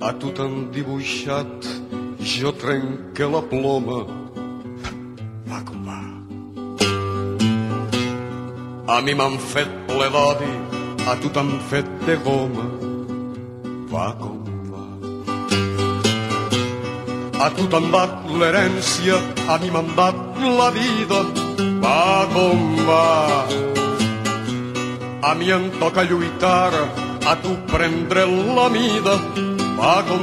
[0.02, 1.70] A tu t'han dibuixat,
[2.20, 4.02] jo trenque la ploma.
[5.52, 6.02] Va com va.
[8.96, 10.54] A mi m'han fet ple d'odi,
[11.08, 12.68] a tu t'han fet de goma.
[13.92, 14.42] Va com.
[17.42, 19.16] A tu t'han dat l'herència,
[19.50, 20.20] a mi m'han dat
[20.60, 21.22] la vida.
[21.84, 23.46] Va com va.
[25.30, 26.74] A mi em toca lluitar,
[27.26, 28.26] a tu prendre
[28.58, 29.18] la mida.
[29.78, 30.22] Va com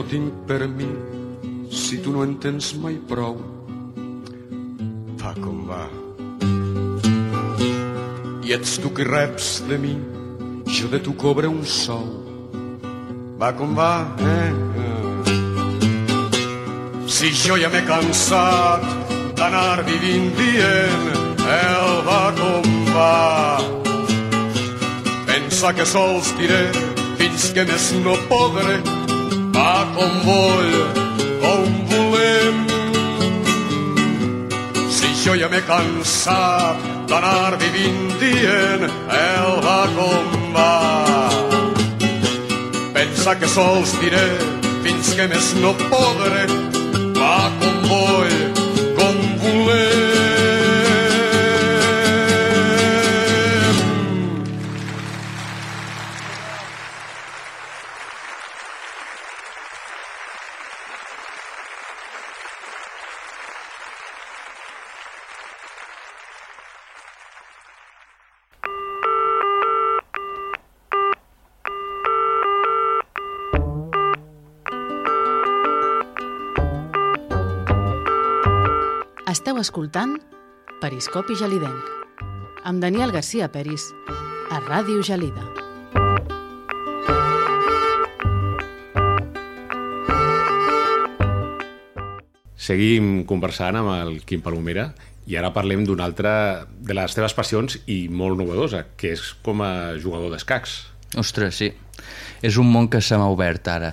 [0.00, 0.88] no tinc per mi,
[1.68, 3.34] si tu no en tens mai prou,
[5.20, 5.82] va com va.
[8.46, 9.92] I ets tu qui reps de mi,
[10.76, 12.06] jo de tu cobre un sou.
[13.40, 13.90] Va com va,
[14.24, 14.52] eh?
[17.16, 18.86] Si jo ja m'he cansat
[19.36, 21.04] d'anar vivint dient
[21.58, 23.18] el va com va.
[25.28, 26.64] Pensa que sols diré
[27.20, 28.80] fins que més no podré
[29.94, 30.74] com vull,
[31.42, 32.60] com volem.
[34.90, 40.72] Si jo ja m'he cansat d'anar vivint dient el va com va.
[42.94, 44.28] Pensa que sols diré
[44.84, 46.46] fins que més no podré
[47.18, 47.69] va com
[79.60, 80.14] escoltant
[80.80, 81.88] Periscopi Gelidenc
[82.64, 83.82] amb Daniel Garcia Peris
[84.48, 85.42] a Ràdio Gelida.
[92.56, 94.90] Seguim conversant amb el Quim Palomera
[95.28, 96.32] i ara parlem d'una altra
[96.64, 100.78] de les teves passions i molt novedosa, que és com a jugador d'escacs.
[101.20, 101.72] Ostres, sí.
[102.40, 103.92] És un món que se m'ha obert ara.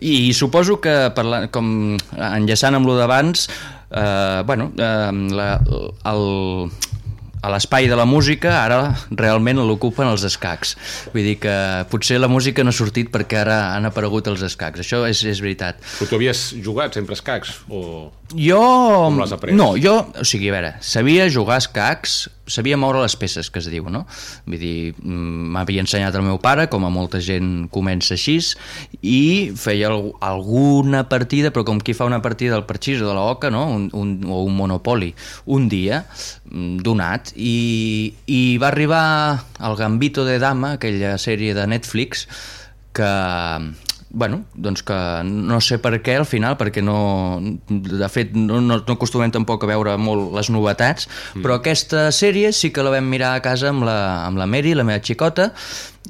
[0.00, 3.48] I suposo que, parlant, com enllaçant amb lo d'abans,
[3.90, 5.50] eh, bueno, eh, la,
[6.10, 6.70] el,
[7.40, 8.80] a l'espai de la música ara
[9.10, 10.76] realment l'ocupen els escacs.
[11.14, 11.56] Vull dir que
[11.92, 14.84] potser la música no ha sortit perquè ara han aparegut els escacs.
[14.84, 15.80] Això és, és veritat.
[15.98, 17.60] Però tu havies jugat sempre escacs?
[17.68, 18.10] O...
[18.36, 18.58] Jo...
[19.08, 19.50] Com l'has après?
[19.58, 23.58] No, jo, o sigui, a veure, sabia jugar a escacs, sabia moure les peces, que
[23.58, 24.04] es diu, no?
[24.46, 28.36] Vull dir, mm, m'havia ensenyat el meu pare, com a molta gent comença així,
[29.02, 33.14] i feia al- alguna partida, però com qui fa una partida del parxís o de
[33.18, 33.64] la oca, no?
[33.74, 35.10] Un, un, o un monopoli,
[35.50, 36.04] un dia,
[36.50, 39.04] mm, donat, i, i va arribar
[39.58, 42.28] el Gambito de Dama, aquella sèrie de Netflix,
[42.94, 43.10] que
[44.10, 47.38] bueno, doncs que no sé per què al final, perquè no,
[47.68, 51.44] de fet no, no, no acostumem tampoc a veure molt les novetats, mm.
[51.44, 54.74] però aquesta sèrie sí que la vam mirar a casa amb la, amb la Mary,
[54.74, 55.52] la meva xicota,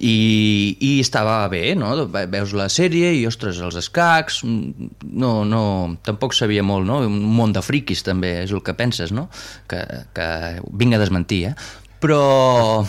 [0.01, 1.93] i, i estava bé, no?
[2.09, 5.63] Ve- Veus la sèrie i, ostres, els escacs, no, no,
[6.07, 7.03] tampoc sabia molt, no?
[7.05, 9.29] Un món de friquis també és el que penses, no?
[9.69, 9.85] Que,
[10.17, 10.31] que
[10.73, 11.55] vinc a desmentir, eh?
[12.01, 12.83] Però,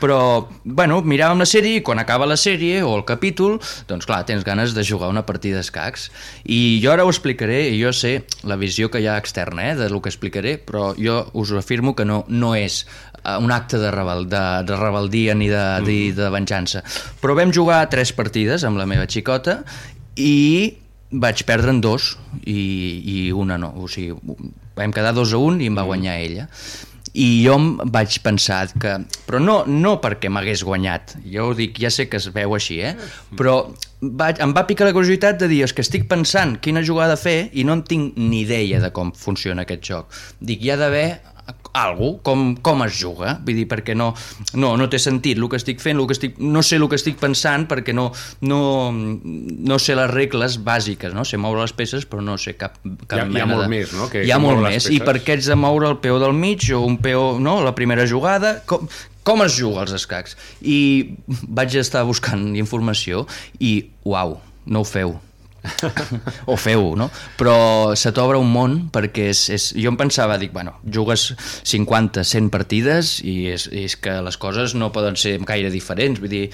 [0.00, 0.18] però
[0.64, 4.44] bueno, miràvem la sèrie i quan acaba la sèrie o el capítol, doncs clar, tens
[4.44, 6.08] ganes de jugar una partida d'escacs
[6.50, 9.74] i jo ara ho explicaré i jo sé la visió que hi ha externa eh,
[9.78, 12.82] de lo que explicaré, però jo us afirmo que no, no és
[13.22, 16.82] eh, un acte de, rebel, de, de rebeldia ni de, de, de venjança.
[17.22, 19.60] Però vam jugar tres partides amb la meva xicota
[20.18, 20.74] i
[21.16, 23.70] vaig perdre'n dos i, i una no.
[23.78, 24.18] O sigui,
[24.76, 26.50] vam quedar dos a un i em va guanyar ella
[27.16, 27.56] i jo
[27.92, 28.96] vaig pensar que...
[29.26, 32.80] Però no, no perquè m'hagués guanyat, jo ho dic, ja sé que es veu així,
[32.84, 32.92] eh?
[33.38, 33.56] però
[34.00, 37.48] vaig, em va picar la curiositat de dir, és que estic pensant quina jugada fer
[37.56, 40.20] i no en tinc ni idea de com funciona aquest joc.
[40.40, 41.08] Dic, hi ha d'haver
[41.76, 44.08] algú, com, com es juga, vull dir, perquè no,
[44.56, 46.96] no, no té sentit el que estic fent, el que estic, no sé el que
[46.96, 48.06] estic pensant perquè no,
[48.48, 48.60] no,
[48.92, 51.24] no sé les regles bàsiques, no?
[51.28, 53.66] sé moure les peces però no sé cap, cap Hi ha- hi ha mena molt
[53.66, 53.68] de...
[53.74, 54.08] més, no?
[54.12, 56.64] Que- hi ha molt més, i per què ets de moure el peó del mig
[56.72, 57.58] o un peó, no?
[57.64, 58.88] la primera jugada, com,
[59.26, 60.36] com es juga als escacs?
[60.62, 63.26] I vaig estar buscant informació
[63.60, 63.76] i,
[64.08, 65.16] uau, no ho feu
[66.52, 67.08] o feu, no?
[67.38, 69.68] Però se t'obre un món perquè és, és...
[69.76, 71.28] jo em pensava, dic, bueno, jugues
[71.66, 76.32] 50, 100 partides i és, és que les coses no poden ser gaire diferents, vull
[76.32, 76.44] dir,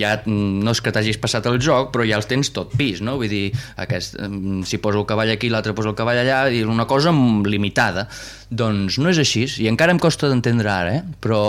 [0.00, 3.16] ja no és que t'hagis passat el joc, però ja els tens tot pis, no?
[3.20, 3.44] Vull dir,
[3.82, 7.12] aquest, mm, si poso el cavall aquí, l'altre posa el cavall allà, i una cosa
[7.12, 8.08] limitada.
[8.52, 11.02] Doncs no és així, i encara em costa d'entendre ara, eh?
[11.24, 11.40] Però,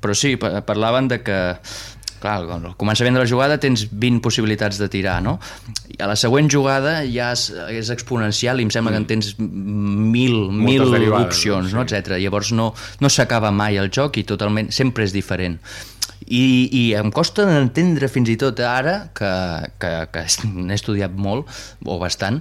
[0.00, 1.38] però sí, pa- parlaven de que
[2.24, 5.36] clar, al començament de la jugada tens 20 possibilitats de tirar, no?
[5.92, 9.34] I a la següent jugada ja és, és exponencial i em sembla que en tens
[9.38, 11.82] mil, mil derivades, opcions, no?
[11.82, 11.88] no?
[11.88, 11.98] Sí.
[11.98, 12.18] etc.
[12.22, 15.58] Llavors no, no s'acaba mai el joc i totalment, sempre és diferent.
[16.24, 19.32] I, i em costa d'entendre fins i tot ara que,
[19.82, 21.50] que, que n'he estudiat molt
[21.84, 22.40] o bastant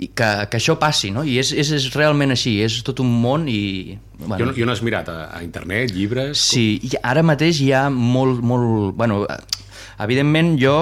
[0.00, 1.22] i que, que això passi, no?
[1.28, 3.98] I és, és, és realment així, és tot un món i...
[4.20, 4.38] Bueno.
[4.40, 6.40] Jo, jo no has mirat a, a internet, llibres...
[6.52, 8.94] Sí, i ara mateix hi ha molt, molt...
[8.96, 9.26] Bueno,
[10.00, 10.74] Evidentment, jo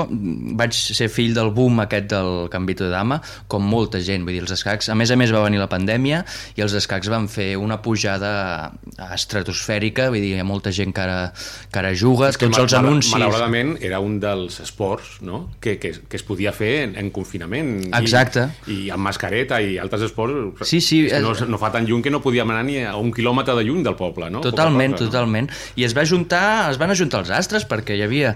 [0.59, 4.43] vaig ser fill del boom aquest del Gambito de Dama, com molta gent, vull dir,
[4.45, 4.89] els escacs...
[4.93, 6.23] A més a més va venir la pandèmia
[6.57, 8.71] i els escacs van fer una pujada
[9.15, 11.19] estratosfèrica, vull dir, hi ha molta gent que ara,
[11.73, 13.13] que ara juga, És que, tots els mal- anuncis...
[13.17, 15.49] Malauradament, era un dels esports no?
[15.61, 17.73] que, que, que es podia fer en, en confinament.
[17.99, 18.47] Exacte.
[18.69, 20.63] I, I amb mascareta i altres esports.
[20.69, 22.79] Sí, sí, És que no, eh, no fa tan lluny que no podíem anar ni
[22.85, 24.43] a un quilòmetre de lluny del poble, no?
[24.45, 25.51] Totalment, cosa, totalment.
[25.81, 28.35] I es va juntar, es van ajuntar els astres perquè hi havia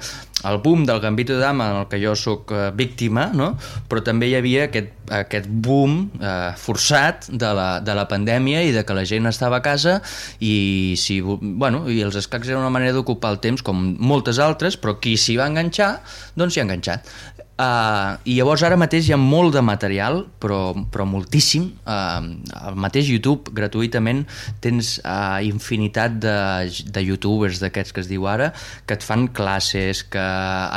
[0.48, 3.52] el boom del Gambito de Dama en el que jo sóc eh, víctima, no?
[3.88, 8.72] però també hi havia aquest, aquest boom eh, forçat de la, de la pandèmia i
[8.74, 9.98] de que la gent estava a casa
[10.40, 14.78] i, si, bueno, i els escacs era una manera d'ocupar el temps com moltes altres,
[14.80, 15.92] però qui s'hi va enganxar,
[16.38, 17.12] doncs s'hi ha enganxat.
[17.62, 21.68] Uh, I llavors ara mateix hi ha molt de material, però, però moltíssim.
[21.84, 24.24] Uh, al mateix YouTube, gratuïtament,
[24.64, 26.36] tens uh, infinitat de,
[26.96, 28.50] de youtubers d'aquests que es diu ara,
[28.88, 30.24] que et fan classes, que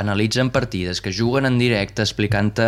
[0.03, 2.67] analitzen partides, que juguen en directe explicant-te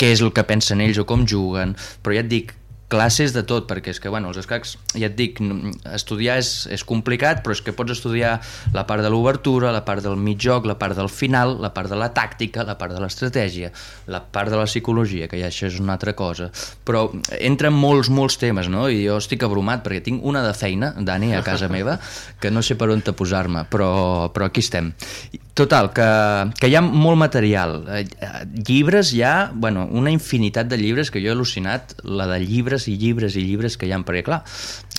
[0.00, 2.52] què és el que pensen ells o com juguen, però ja et dic,
[2.92, 5.40] classes de tot, perquè és que, bueno, els escacs, ja et dic,
[5.94, 8.36] estudiar és, és complicat, però és que pots estudiar
[8.74, 11.90] la part de l'obertura, la part del mig joc, la part del final, la part
[11.90, 13.72] de la tàctica, la part de l'estratègia,
[14.12, 16.50] la part de la psicologia, que ja això és una altra cosa.
[16.84, 17.06] Però
[17.40, 18.86] entren molts, molts temes, no?
[18.92, 21.98] I jo estic abrumat, perquè tinc una de feina, Dani, a casa meva,
[22.42, 24.92] que no sé per on te posar-me, però, però aquí estem.
[25.54, 26.06] Total, que,
[26.58, 27.76] que hi ha molt material.
[27.94, 28.04] Eh,
[28.66, 32.73] Llibres hi ha, bueno, una infinitat de llibres que jo he al·lucinat, la de llibres
[32.90, 34.40] i llibres i llibres que hi ha, perquè clar,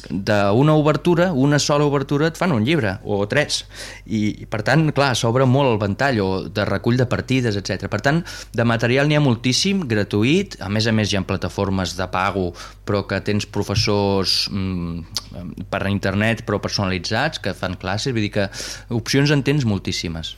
[0.10, 3.64] d'una obertura, una sola obertura et fan un llibre, o tres,
[4.06, 7.90] i, per tant, clar, s'obre molt el ventall, o de recull de partides, etc.
[7.92, 8.22] Per tant,
[8.56, 12.52] de material n'hi ha moltíssim, gratuït, a més a més hi ha plataformes de pago,
[12.86, 18.50] però que tens professors mm, per internet, però personalitzats, que fan classes, vull dir que
[18.96, 20.36] opcions en tens moltíssimes.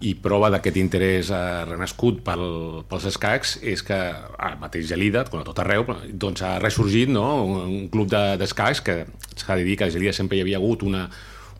[0.00, 2.42] I prova d'aquest interès eh, renascut pel,
[2.88, 7.26] pels escacs és que ara mateix Gelida, com a tot arreu, doncs ha ressorgit no?
[7.44, 9.04] un, un club de- d'escacs que
[9.36, 11.06] s'ha de dir que a Gelida sempre hi havia hagut una,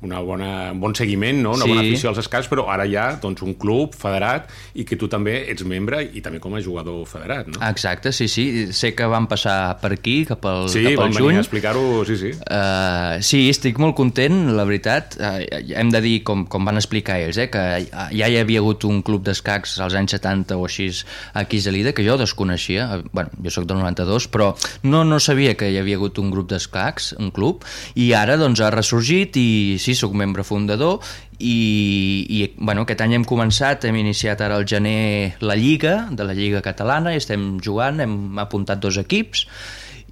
[0.02, 1.52] una bona, un bon seguiment, no?
[1.54, 1.68] una Sí.
[1.70, 5.08] bona afició als escacs, però ara hi ha doncs, un club federat i que tu
[5.08, 7.46] també ets membre i també com a jugador federat.
[7.48, 7.60] No?
[7.68, 8.72] Exacte, sí, sí.
[8.72, 11.36] Sé que van passar per aquí, cap al, sí, cap al venir juny.
[11.36, 12.32] a explicar-ho, sí, sí.
[12.50, 15.16] Uh, sí, estic molt content, la veritat.
[15.18, 15.40] Uh,
[15.74, 19.00] hem de dir, com, com van explicar ells, eh, que ja hi havia hagut un
[19.02, 20.90] club d'escacs als anys 70 o així
[21.34, 22.90] aquí a Gelida, que jo desconeixia.
[22.98, 26.30] Eh, bueno, jo sóc del 92, però no, no sabia que hi havia hagut un
[26.30, 27.64] grup d'escacs, un club,
[27.94, 31.00] i ara doncs ha ressorgit i sí, sóc membre fundador
[31.38, 36.26] i, i bueno, aquest any hem començat, hem iniciat ara al gener la Lliga, de
[36.26, 39.46] la Lliga Catalana, i estem jugant, hem apuntat dos equips,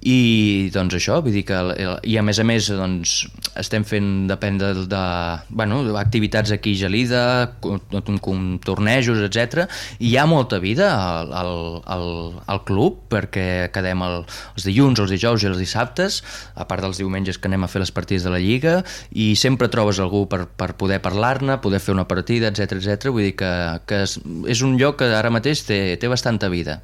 [0.03, 1.57] i doncs això, vull dir que
[2.03, 3.13] i a més a més doncs,
[3.59, 5.03] estem fent depèn de, de
[5.49, 7.23] bueno, activitats aquí a Gelida
[8.67, 9.63] tornejos, etc
[9.99, 11.55] i hi ha molta vida al, al,
[11.95, 12.07] al,
[12.51, 14.19] al club perquè quedem el,
[14.57, 16.19] els dilluns, els dijous i els dissabtes
[16.59, 18.81] a part dels diumenges que anem a fer les partides de la Lliga
[19.11, 23.13] i sempre trobes algú per, per poder parlar-ne, poder fer una partida, etc etc.
[23.13, 23.53] vull dir que,
[23.87, 26.81] que és un lloc que ara mateix té, té bastanta vida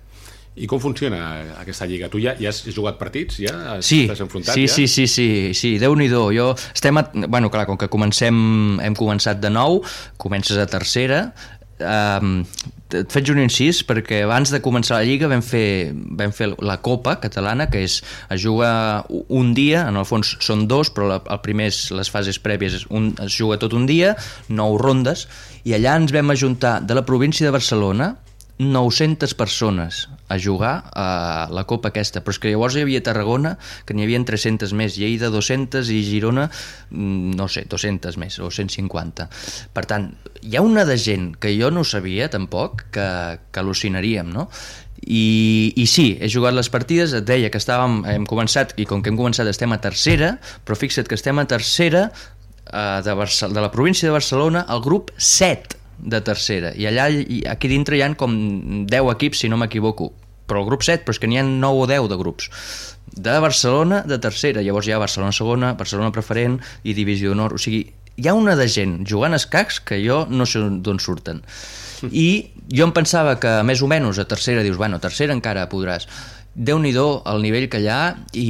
[0.55, 1.19] I com funciona
[1.61, 2.09] aquesta lliga?
[2.09, 3.37] Tu ja, ja has jugat partits?
[3.39, 4.55] Ja has, Sí, enfrontat?
[4.55, 4.73] sí, ja?
[4.73, 6.31] sí, sí, sí, sí, Déu-n'hi-do.
[6.35, 9.83] Jo estem a, bueno, clar, com que comencem, hem començat de nou,
[10.17, 11.29] comences a tercera,
[11.79, 12.43] um,
[12.89, 16.79] et faig un incís perquè abans de començar la Lliga vam fer, vam fer la
[16.81, 17.99] Copa catalana que és
[18.33, 22.09] es juga un dia en el fons són dos però la, el primer és les
[22.09, 24.15] fases prèvies un, es juga tot un dia,
[24.49, 25.27] nou rondes
[25.69, 28.15] i allà ens vam ajuntar de la província de Barcelona
[28.57, 33.55] 900 persones a jugar a la Copa aquesta, però és que llavors hi havia Tarragona,
[33.85, 36.47] que n'hi havia 300 més, Lleida 200 i Girona,
[36.91, 39.29] mm, no sé, 200 més, o 150.
[39.73, 40.11] Per tant,
[40.45, 43.07] hi ha una de gent que jo no sabia tampoc, que,
[43.49, 44.47] que al·lucinaríem, no?
[45.01, 49.01] I, I sí, he jugat les partides, et deia que estàvem, hem començat, i com
[49.01, 53.55] que hem començat estem a tercera, però fixa't que estem a tercera eh, de, Barcel
[53.55, 57.97] de la província de Barcelona, el grup 7 de tercera, i allà i aquí dintre
[57.97, 58.33] hi han com
[58.89, 60.11] 10 equips, si no m'equivoco,
[60.49, 62.49] però el grup 7, però és que n'hi ha 9 o 10 de grups.
[63.09, 67.61] De Barcelona de tercera, llavors hi ha Barcelona segona, Barcelona preferent i divisió d'honor, o
[67.61, 67.85] sigui,
[68.19, 71.43] hi ha una de gent jugant escacs que jo no sé d'on surten.
[72.11, 75.67] I jo em pensava que més o menys a tercera dius, bueno, a tercera encara
[75.71, 76.07] podràs.
[76.55, 78.49] Déu nhi el nivell que hi ha i,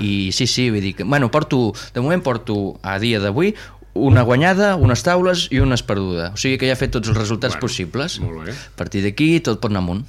[0.00, 3.54] i sí, sí, vull dir que, bueno, porto, de moment porto a dia d'avui
[3.94, 6.32] una guanyada, unes taules i una perduda.
[6.34, 8.20] O sigui que ja he fet tots els resultats Bueno, possibles.
[8.20, 8.52] molt bé.
[8.52, 10.04] A partir d'aquí tot pot anar amunt.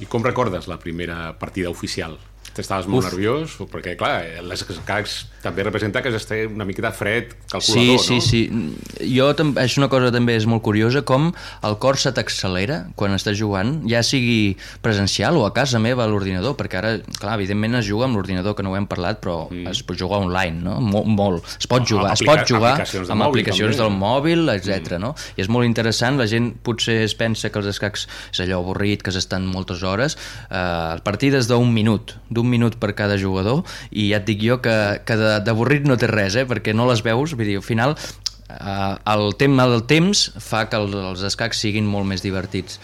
[0.00, 2.18] I com recordes la primera partida oficial?
[2.58, 3.12] Estaves molt Uf.
[3.12, 3.56] nerviós?
[3.70, 8.14] Perquè, clar, les escacs també representa que has d'estar una miqueta fred Sí, calculador, sí,
[8.18, 8.20] no?
[8.20, 9.12] sí.
[9.14, 11.30] Jo tam- és una cosa també és molt curiosa com
[11.62, 16.08] el cor se t'accelera quan estàs jugant, ja sigui presencial o a casa meva a
[16.10, 19.48] l'ordinador, perquè ara, clar, evidentment es juga amb l'ordinador, que no ho hem parlat, però
[19.50, 19.68] mm.
[19.70, 20.78] es pot jugar online, no?
[20.80, 21.46] Molt, molt.
[21.58, 23.84] Es pot jugar, es pot jugar aplicacions amb mòbil, aplicacions també.
[23.84, 24.98] del mòbil, etc.
[24.98, 25.14] no?
[25.36, 29.02] I és molt interessant, la gent potser es pensa que els escacs és allò avorrit,
[29.04, 30.18] que s'estan moltes hores,
[30.50, 34.74] eh, partides d'un minut, d'un minut per cada jugador, i ja et dic jo que,
[35.06, 36.46] que d'avorrit no té res, eh?
[36.48, 40.80] perquè no les veus, vull dir, al final eh, el tema del temps fa que
[40.80, 42.80] els, els escacs siguin molt més divertits.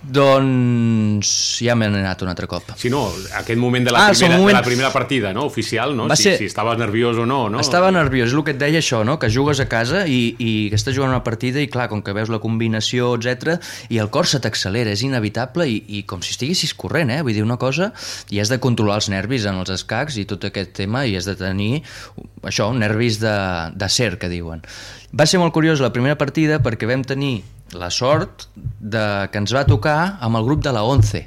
[0.00, 1.30] Doncs
[1.64, 2.72] ja m'he anat un altre cop.
[2.80, 3.02] Si no,
[3.38, 5.44] aquest moment de la, Ah, primera, moment- de la primera partida, no?
[5.44, 6.08] Oficial, no?
[6.08, 7.60] Va si, ser- si estaves nerviós o no, no?
[7.60, 9.18] Estava nerviós, és el que et deia això, no?
[9.18, 12.12] que jugues a casa i, i que estàs jugant una partida i clar, com que
[12.12, 13.58] veus la combinació, etc
[13.90, 17.22] i el cor se t'accelera, és inevitable i, i com si estiguessis corrent, eh?
[17.22, 17.92] vull dir una cosa
[18.30, 21.24] i has de controlar els nervis en els escacs i tot aquest tema i has
[21.28, 21.82] de tenir
[22.42, 23.34] això, nervis de,
[23.74, 24.62] de ser, que diuen.
[25.10, 27.40] Va ser molt curiós la primera partida perquè vam tenir
[27.74, 31.26] la sort de que ens va tocar amb el grup de la 11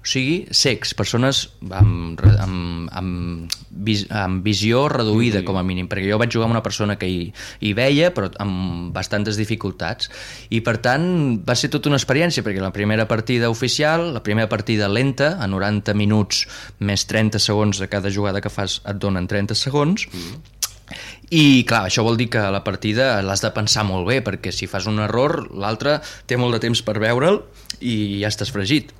[0.00, 1.42] o sigui, secs, persones
[1.76, 6.56] amb, amb, amb, vis, amb visió reduïda, com a mínim, perquè jo vaig jugar amb
[6.56, 7.26] una persona que hi,
[7.60, 10.08] hi veia, però amb bastantes dificultats.
[10.48, 11.04] I, per tant,
[11.44, 15.50] va ser tota una experiència, perquè la primera partida oficial, la primera partida lenta, a
[15.52, 16.46] 90 minuts
[16.80, 20.08] més 30 segons de cada jugada que fas et donen 30 segons,
[21.30, 24.66] i clar, això vol dir que la partida l'has de pensar molt bé, perquè si
[24.70, 27.42] fas un error, l'altre té molt de temps per veure'l
[27.80, 28.90] i ja estàs fregit.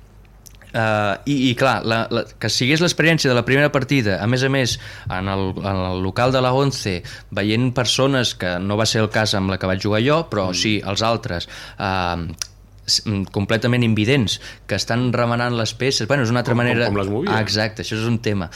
[0.71, 4.45] Uh, i, i clar, la, la, que sigués l'experiència de la primera partida, a més
[4.47, 4.77] a més
[5.11, 6.93] en el, en el local de la 11
[7.35, 10.47] veient persones, que no va ser el cas amb la que vaig jugar jo, però
[10.53, 10.55] mm.
[10.61, 12.23] sí els altres uh,
[13.35, 17.03] completament invidents que estan remenant les peces bueno, és una altra Com- com- manera com
[17.03, 17.35] les movia.
[17.35, 18.47] ah, exacte, això és un tema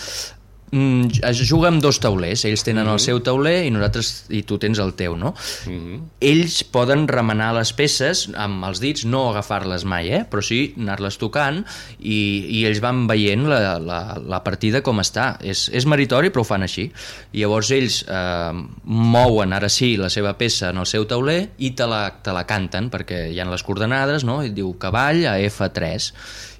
[0.75, 2.93] Mm, es juga amb dos taulers, ells tenen mm -hmm.
[2.93, 5.33] el seu tauler i nosaltres i tu tens el teu, no?
[5.67, 5.99] Mm -hmm.
[6.19, 10.25] Ells poden remenar les peces amb els dits, no agafar-les mai, eh?
[10.29, 11.63] però sí anar-les tocant
[11.99, 15.37] i, i ells van veient la, la, la partida com està.
[15.41, 16.91] És, és meritori, però ho fan així.
[17.31, 18.53] I llavors ells eh,
[18.83, 22.45] mouen ara sí la seva peça en el seu tauler i te la, te la
[22.45, 24.43] canten, perquè hi ha les coordenades, no?
[24.43, 26.11] I diu cavall a F3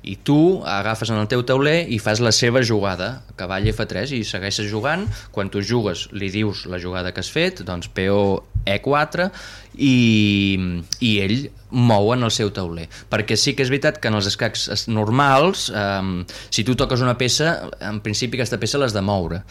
[0.06, 4.24] i tu agafes en el teu tauler i fas la seva jugada, cavall F3 i
[4.28, 8.20] segueixes jugant, quan tu jugues li dius la jugada que has fet, doncs PO
[8.70, 9.30] E4
[9.82, 9.94] i,
[11.02, 11.36] i ell
[11.76, 12.86] mou en el seu tauler.
[13.12, 17.02] Perquè sí que és veritat que en els escacs es- normals eh, si tu toques
[17.04, 19.42] una peça en principi aquesta peça l'has de moure.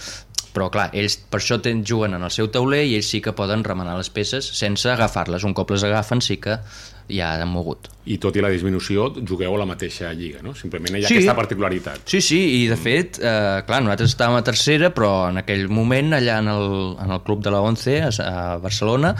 [0.55, 3.33] Però clar, ells per això ten, juguen en el seu tauler i ells sí que
[3.35, 6.61] poden remenar les peces sense agafar-les, un cop les agafen sí que
[7.09, 10.53] ja han mogut I tot i la disminució, jugueu a la mateixa lliga, no?
[10.55, 11.17] Simplement hi ha Sí.
[11.17, 12.03] aquesta particularitat.
[12.05, 16.13] Sí, sí, i de fet, eh, clar, nosaltres estàvem a tercera, però en aquell moment,
[16.13, 19.15] allà en el, en el club de la 11, a, a Barcelona,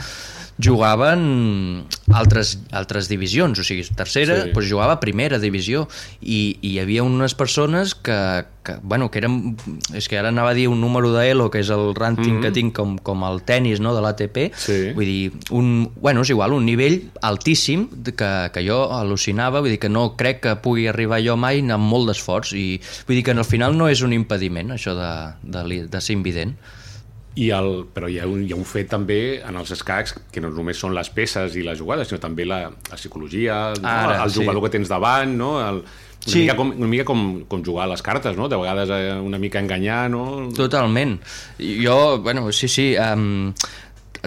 [0.57, 4.51] jugaven altres, altres divisions, o sigui, tercera, Sí.
[4.53, 5.87] doncs jugava primera divisió,
[6.21, 9.57] i, i hi havia unes persones que, que, bueno, que eren,
[9.93, 12.41] és que ara anava a dir un número d'ELO, que és el rànquing mm -hmm.
[12.41, 14.93] que tinc com, com el tennis no, de l'ATP, Sí.
[14.93, 19.79] vull dir, un, bueno, és igual, un nivell altíssim que, que jo al·lucinava, vull dir
[19.79, 23.31] que no crec que pugui arribar jo mai amb molt d'esforç i vull dir que
[23.31, 26.55] al final no és un impediment això de, de, de ser invident.
[27.35, 30.39] I el, però hi ha, un, hi ha un fet també en els escacs que
[30.39, 33.89] no només són les peces i les jugades, sinó també la, la psicologia, no?
[33.91, 34.39] Ara, el sí.
[34.39, 35.57] jugador que tens davant, no?
[35.59, 35.81] el,
[36.25, 36.39] una, Sí.
[36.41, 38.47] mica com, una mica com, com jugar a les cartes, no?
[38.49, 40.49] De vegades eh, una mica enganyar, no?
[40.55, 41.19] Totalment.
[41.59, 43.51] Jo, bueno, sí, sí, um,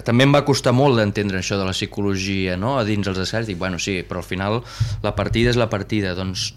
[0.05, 3.47] també em va costar molt d'entendre això de la psicologia, no?, a dins els escacs,
[3.49, 4.59] dic, bueno, sí, però al final
[5.03, 6.49] la partida és la partida, doncs,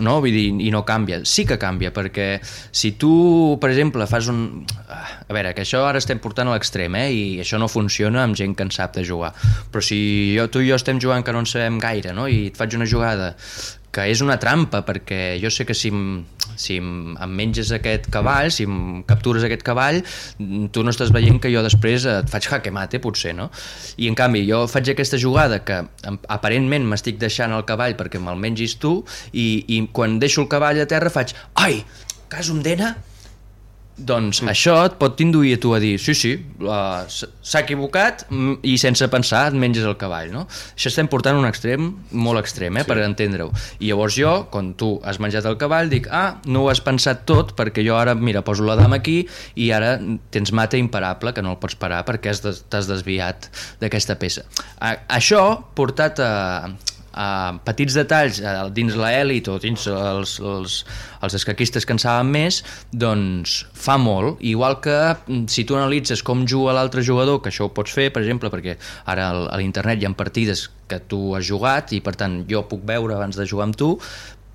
[0.00, 1.20] no, vull dir, i no canvia.
[1.28, 3.12] Sí que canvia, perquè si tu,
[3.60, 4.64] per exemple, fas un...
[4.90, 8.38] A veure, que això ara estem portant a l'extrem, eh?, i això no funciona amb
[8.38, 9.32] gent que en sap de jugar,
[9.70, 10.00] però si
[10.36, 12.78] jo, tu i jo estem jugant que no en sabem gaire, no?, i et faig
[12.78, 13.34] una jugada
[13.90, 15.90] que és una trampa, perquè jo sé que si,
[16.60, 20.00] si em, menges aquest cavall, si em captures aquest cavall,
[20.38, 23.50] mm, tu no estàs veient que jo després et faig jaque mate, potser, no?
[23.98, 25.82] I en canvi, jo faig aquesta jugada que
[26.28, 29.00] aparentment m'estic deixant el cavall perquè me'l mengis tu,
[29.32, 31.82] i, i quan deixo el cavall a terra faig ai,
[32.30, 32.94] cas un dena?
[34.00, 34.48] Doncs mm.
[34.52, 36.32] això et pot induir a tu a dir sí, sí,
[36.64, 40.46] s- s'ha equivocat mm, i sense pensar et menges el cavall, no?
[40.72, 42.88] Això estem portant un extrem molt extrem, eh, sí.
[42.88, 43.50] per entendre-ho.
[43.80, 47.26] I llavors jo, quan tu has menjat el cavall, dic, ah, no ho has pensat
[47.28, 49.20] tot perquè jo ara, mira, poso la dama aquí
[49.60, 49.96] i ara
[50.32, 53.50] tens mate imparable que no el pots parar perquè t'has desviat
[53.82, 54.46] d'aquesta peça.
[54.80, 55.42] A, això
[55.76, 56.32] portat a
[57.14, 60.80] uh, petits detalls uh, dins l'elit o dins els, els,
[61.22, 64.40] els escaquistes que en saben més, doncs fa molt.
[64.46, 68.10] Igual que mm, si tu analitzes com juga l'altre jugador, que això ho pots fer,
[68.14, 68.76] per exemple, perquè
[69.10, 72.82] ara a l'internet hi ha partides que tu has jugat i per tant jo puc
[72.86, 73.94] veure abans de jugar amb tu,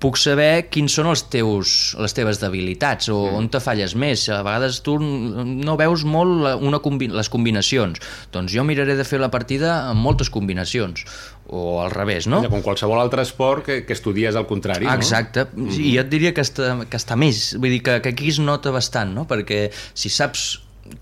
[0.02, 1.70] puc saber quins són els teus,
[2.00, 3.38] les teves debilitats o mm.
[3.38, 4.26] on te falles més.
[4.32, 8.02] A vegades tu no veus molt una combi les combinacions.
[8.34, 11.06] Doncs jo miraré de fer la partida amb moltes combinacions
[11.46, 12.42] o al revés, no?
[12.50, 14.98] Com qualsevol altre esport que, que estudies al contrari, no?
[14.98, 15.78] Exacte, mm.
[15.78, 18.42] i jo et diria que està, que està més, vull dir que, que aquí es
[18.42, 19.28] nota bastant, no?
[19.30, 20.48] Perquè si saps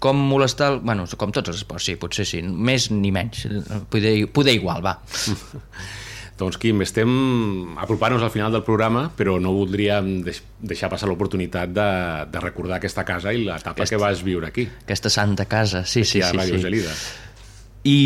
[0.00, 0.78] com molestar...
[0.84, 3.46] Bueno, com tots els esports, sí, potser sí, més ni menys,
[3.92, 4.98] poder, poder igual, va.
[6.38, 7.10] Doncs Quim, estem
[7.78, 11.90] apropant-nos al final del programa, però no voldríem deix deixar passar l'oportunitat de,
[12.32, 14.66] de recordar aquesta casa i l'etapa aquesta, que vas viure aquí.
[14.82, 16.40] Aquesta santa casa, sí, aquí sí, sí.
[16.40, 16.62] sí, sí.
[16.64, 16.96] Gelida.
[17.84, 17.98] I,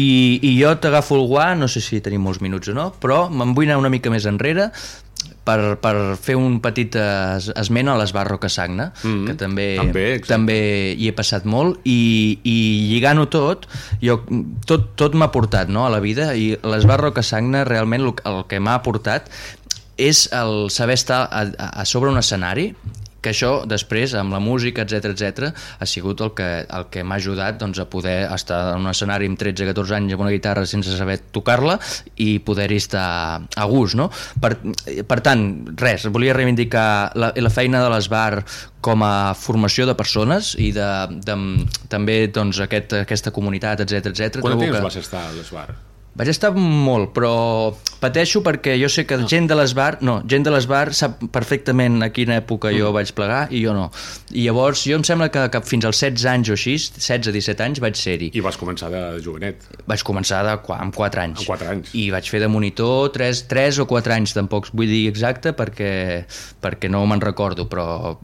[0.42, 3.54] I jo t'agafo el guà, no sé si tenim molts minuts o no, però me'n
[3.54, 4.72] vull anar una mica més enrere
[5.48, 9.26] per, per fer un petit es, esment a l'Esbar Rocasagna, mm -hmm.
[9.26, 10.58] que també, també, també
[10.98, 12.58] hi he passat molt, i, i
[12.92, 13.68] lligant-ho tot,
[14.02, 14.20] jo,
[14.66, 18.60] tot, tot m'ha portat no, a la vida, i l'Esbar Rocasagna realment el, el que
[18.60, 19.30] m'ha aportat
[19.96, 21.42] és el saber estar a,
[21.80, 22.74] a sobre un escenari
[23.28, 27.18] que això després amb la música, etc etc ha sigut el que, el que m'ha
[27.20, 30.96] ajudat doncs, a poder estar en un escenari amb 13-14 anys amb una guitarra sense
[30.96, 31.78] saber tocar-la
[32.24, 33.08] i poder-hi estar
[33.44, 34.08] a gust no?
[34.40, 34.56] per,
[35.08, 35.44] per tant,
[35.78, 38.42] res, volia reivindicar la, la feina de l'Esbar
[38.84, 40.88] com a formació de persones i de,
[41.26, 41.36] de,
[41.92, 44.40] també doncs, aquest, aquesta comunitat, etc etc.
[44.44, 44.88] Quant temps que...
[44.88, 45.68] vas estar a l'Esbar?
[46.18, 47.32] Vaig estar molt, però
[48.02, 49.26] pateixo perquè jo sé que no.
[49.30, 52.94] gent de l'esbar, no, gent de l'esbar sap perfectament a quina època jo mm.
[52.96, 53.84] vaig plegar i jo no.
[54.34, 57.82] I llavors jo em sembla que, que fins als 16 anys o així, 16-17 anys
[57.82, 58.30] vaig ser-hi.
[58.34, 59.62] I vas començar de jovenet?
[59.86, 61.44] Vaig començar de, amb 4 anys.
[61.44, 61.94] Amb 4 anys.
[61.98, 65.92] I vaig fer de monitor 3, 3 o 4 anys, tampoc vull dir exacte perquè,
[66.62, 68.16] perquè no me'n recordo, però,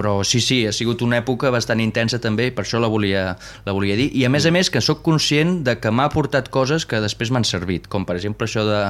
[0.00, 3.26] però sí, sí, ha sigut una època bastant intensa també, per això la volia,
[3.68, 4.08] la volia dir.
[4.16, 4.60] I a més a mm.
[4.62, 8.16] més que sóc conscient de que m'ha aportat coses que després m'han servit, com per
[8.20, 8.80] exemple això de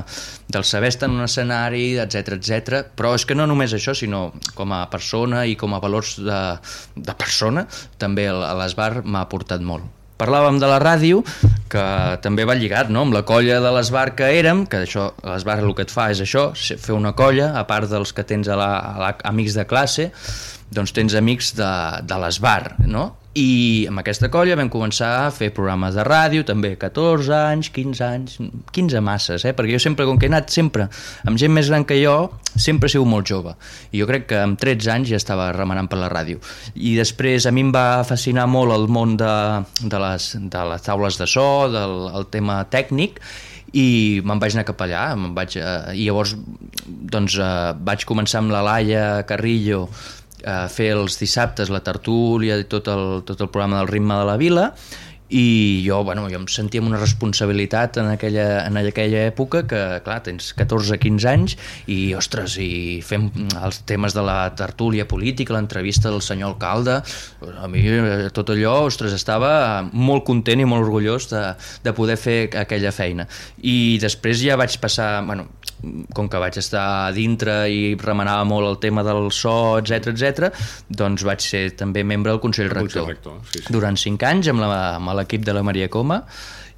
[0.53, 2.84] del saber estar en un escenari, etc etc.
[2.97, 6.40] però és que no només això, sinó com a persona i com a valors de,
[6.95, 7.66] de persona,
[7.99, 9.90] també l'esbar m'ha aportat molt.
[10.14, 11.24] Parlàvem de la ràdio,
[11.72, 11.84] que
[12.22, 13.03] també va lligat no?
[13.03, 16.22] amb la colla de l'esbar que érem, que això l'esbar el que et fa és
[16.22, 19.66] això, fer una colla, a part dels que tens a la, a la, amics de
[19.66, 20.12] classe,
[20.75, 21.75] doncs tens amics de,
[22.07, 23.12] de l'esbar, no?
[23.35, 28.05] i amb aquesta colla vam començar a fer programes de ràdio, també 14 anys, 15
[28.07, 28.37] anys,
[28.70, 29.53] 15 masses, eh?
[29.57, 30.87] perquè jo sempre, com que he anat sempre
[31.27, 33.57] amb gent més gran que jo, sempre he sigut molt jove.
[33.91, 36.39] I jo crec que amb 13 anys ja estava remenant per la ràdio.
[36.75, 39.35] I després a mi em va fascinar molt el món de,
[39.83, 43.18] de, les, de les taules de so, del el tema tècnic,
[43.75, 46.37] i me'n vaig anar cap allà, me'n vaig, eh, i llavors
[46.87, 49.89] doncs, eh, vaig començar amb la Laia Carrillo,
[50.47, 54.28] a fer els dissabtes la tertúlia i tot el, tot el programa del ritme de
[54.28, 54.70] la vila
[55.34, 59.80] i jo, bueno, jo em sentia amb una responsabilitat en aquella, en aquella època que,
[60.05, 61.57] clar, tens 14-15 anys
[61.90, 67.01] i, ostres, i fem els temes de la tertúlia política, l'entrevista del senyor alcalde,
[67.57, 71.42] a mi eh, tot allò, ostres, estava molt content i molt orgullós de,
[71.82, 73.26] de poder fer aquella feina.
[73.64, 75.49] I després ja vaig passar, bueno,
[76.14, 80.51] com que vaig estar a dintre i remenava molt el tema del so, etc etc,
[80.89, 83.72] doncs vaig ser també membre del Consell Rector, rector sí, sí.
[83.74, 86.22] durant 5 anys amb l'equip de la Maria Coma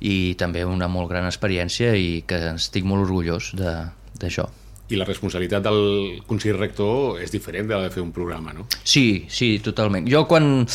[0.04, 4.46] i també una molt gran experiència i que estic molt orgullós d'això.
[4.86, 8.68] I la responsabilitat del Consell Rector és diferent de la de fer un programa, no?
[8.84, 10.06] Sí, sí, totalment.
[10.06, 10.68] Jo quan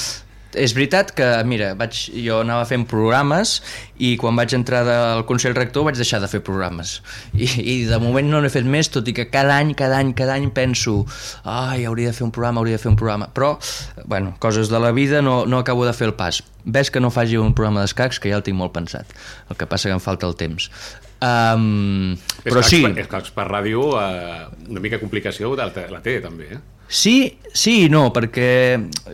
[0.57, 3.59] és veritat que, mira, vaig, jo anava fent programes
[4.01, 6.97] i quan vaig entrar al Consell Rector vaig deixar de fer programes.
[7.33, 10.13] I, i de moment no n'he fet més, tot i que cada any, cada any,
[10.17, 11.01] cada any penso
[11.43, 13.29] ai, hauria de fer un programa, hauria de fer un programa.
[13.33, 13.53] Però,
[14.05, 16.41] bueno, coses de la vida no, no acabo de fer el pas.
[16.65, 19.15] Ves que no faci un programa d'escacs, que ja el tinc molt pensat.
[19.49, 20.69] El que passa que em falta el temps.
[21.21, 22.81] Um, però sí...
[22.97, 26.61] Escacs per ràdio, uh, una mica complicació la té, també, eh?
[26.91, 28.47] Sí, sí i no, perquè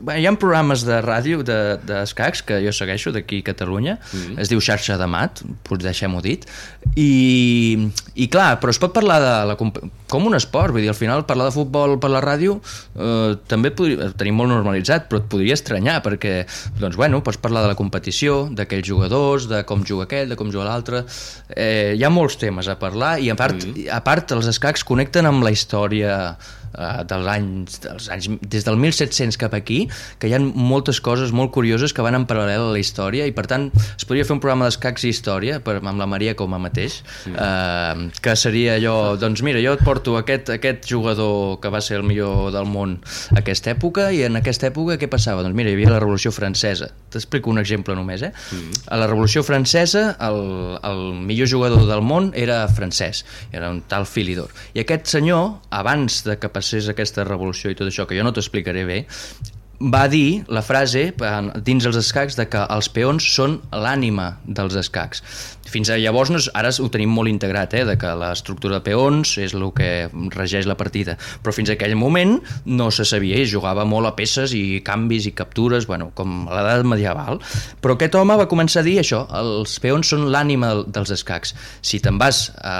[0.01, 4.17] bé, hi ha programes de ràdio d'escacs de, que jo segueixo d'aquí a Catalunya, mm
[4.17, 4.39] -hmm.
[4.41, 6.45] es diu Xarxa de Mat, doncs deixem-ho dit,
[6.95, 10.95] i, i clar, però es pot parlar de la, com un esport, vull dir, al
[10.95, 12.59] final parlar de futbol per la ràdio
[12.95, 16.45] eh, també podria, tenim molt normalitzat, però et podria estranyar, perquè,
[16.79, 20.49] doncs bueno, pots parlar de la competició, d'aquells jugadors, de com juga aquell, de com
[20.51, 21.05] juga l'altre,
[21.55, 23.89] eh, hi ha molts temes a parlar, i a part, mm -hmm.
[23.91, 26.37] a part els escacs connecten amb la història
[26.73, 29.85] eh, de l'any anys, dels anys, des del 1700 cap aquí,
[30.19, 33.33] que hi ha moltes coses molt curioses que van en paral·lel a la història i
[33.35, 36.53] per tant es podria fer un programa d'escacs i història per, amb la Maria com
[36.53, 37.33] a mateix, sí.
[37.33, 42.01] eh, que seria allò, doncs mira, jo et porto aquest, aquest jugador que va ser
[42.01, 42.97] el millor del món
[43.33, 45.45] a aquesta època i en aquesta època què passava?
[45.45, 46.89] Doncs mira, hi havia la Revolució Francesa.
[47.13, 48.31] T'explico un exemple només, eh?
[48.53, 48.83] Mm.
[48.93, 50.41] A la Revolució Francesa el,
[50.87, 53.23] el millor jugador del món era francès,
[53.55, 54.51] era un tal Filidor.
[54.75, 58.33] I aquest senyor, abans de que passés aquesta revolució i tot això, que jo no
[58.35, 58.99] t'explicaré bé,
[59.79, 61.11] va dir la frase
[61.65, 65.21] dins els escacs de que els peons són l'ànima dels escacs.
[65.67, 69.35] Fins a llavors no, ara ho tenim molt integrat, eh, de que l'estructura de peons
[69.43, 73.49] és el que regeix la partida, però fins a aquell moment no se sabia, i
[73.49, 77.41] jugava molt a peces i canvis i captures, bueno, com a l'edat medieval.
[77.83, 81.53] Però aquest home va començar a dir això, els peons són l'ànima dels escacs.
[81.81, 82.77] Si te'n vas a,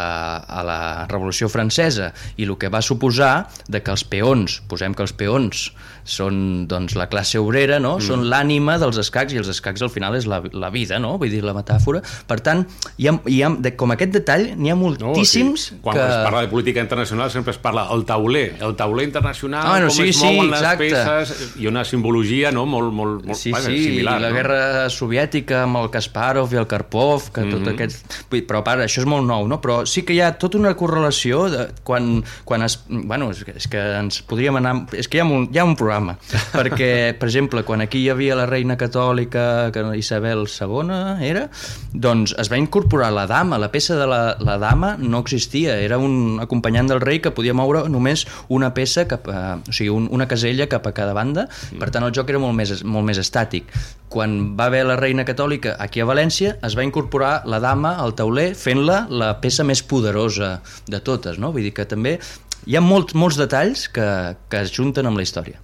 [0.47, 0.81] a la
[1.11, 5.67] Revolució Francesa i el que va suposar de que els peons, posem que els peons
[6.07, 7.97] són doncs, la classe obrera, no?
[7.97, 8.07] Mm.
[8.07, 11.17] són l'ànima dels escacs i els escacs al final és la, la vida, no?
[11.17, 12.01] vull dir, la metàfora.
[12.27, 12.65] Per tant,
[12.97, 15.79] hi ha, hi ha, de, com aquest detall, n'hi ha moltíssims no, sí.
[15.83, 16.03] Quan que...
[16.07, 19.88] es parla de política internacional sempre es parla el tauler, el tauler internacional, ah, bueno,
[19.88, 20.89] com sí, es mouen sí, les exacte.
[20.89, 22.65] peces, i una simbologia no?
[22.65, 24.19] molt, molt, molt sí, vaja, sí, similar.
[24.21, 24.35] la no?
[24.35, 27.51] guerra soviètica amb el Kasparov i el Karpov, que mm -hmm.
[27.51, 27.75] tot Mhm.
[27.75, 28.17] aquest...
[28.29, 29.59] Vull dir, Però, part, això és molt nou, no?
[29.63, 32.79] Però sí que hi ha tota una correlació de quan, quan es...
[32.88, 34.75] Bueno, és que, és que ens podríem anar...
[34.95, 36.17] És que hi ha un, hi ha un programa,
[36.53, 40.91] perquè, per exemple, quan aquí hi havia la reina catòlica, que Isabel II
[41.25, 41.47] era,
[41.93, 45.97] doncs es va incorporar la dama, la peça de la, la dama no existia, era
[45.97, 50.07] un acompanyant del rei que podia moure només una peça, cap a, o sigui, un,
[50.13, 51.47] una casella cap a cada banda,
[51.80, 53.69] per tant el joc era molt més, molt més estàtic.
[54.13, 58.15] Quan va haver la reina catòlica aquí a València, es va incorporar la dama al
[58.15, 61.51] tauler fent-la la peça més poderosa de totes, no?
[61.51, 62.19] Vull dir que també
[62.67, 64.09] hi ha molts, molts detalls que,
[64.49, 65.63] que es junten amb la història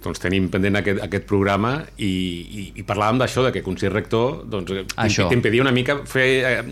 [0.00, 4.44] doncs tenim pendent aquest, aquest programa i, i, i parlàvem d'això, de que Consell Rector
[4.48, 5.26] doncs, Això.
[5.28, 6.62] t'impedia una mica fer eh,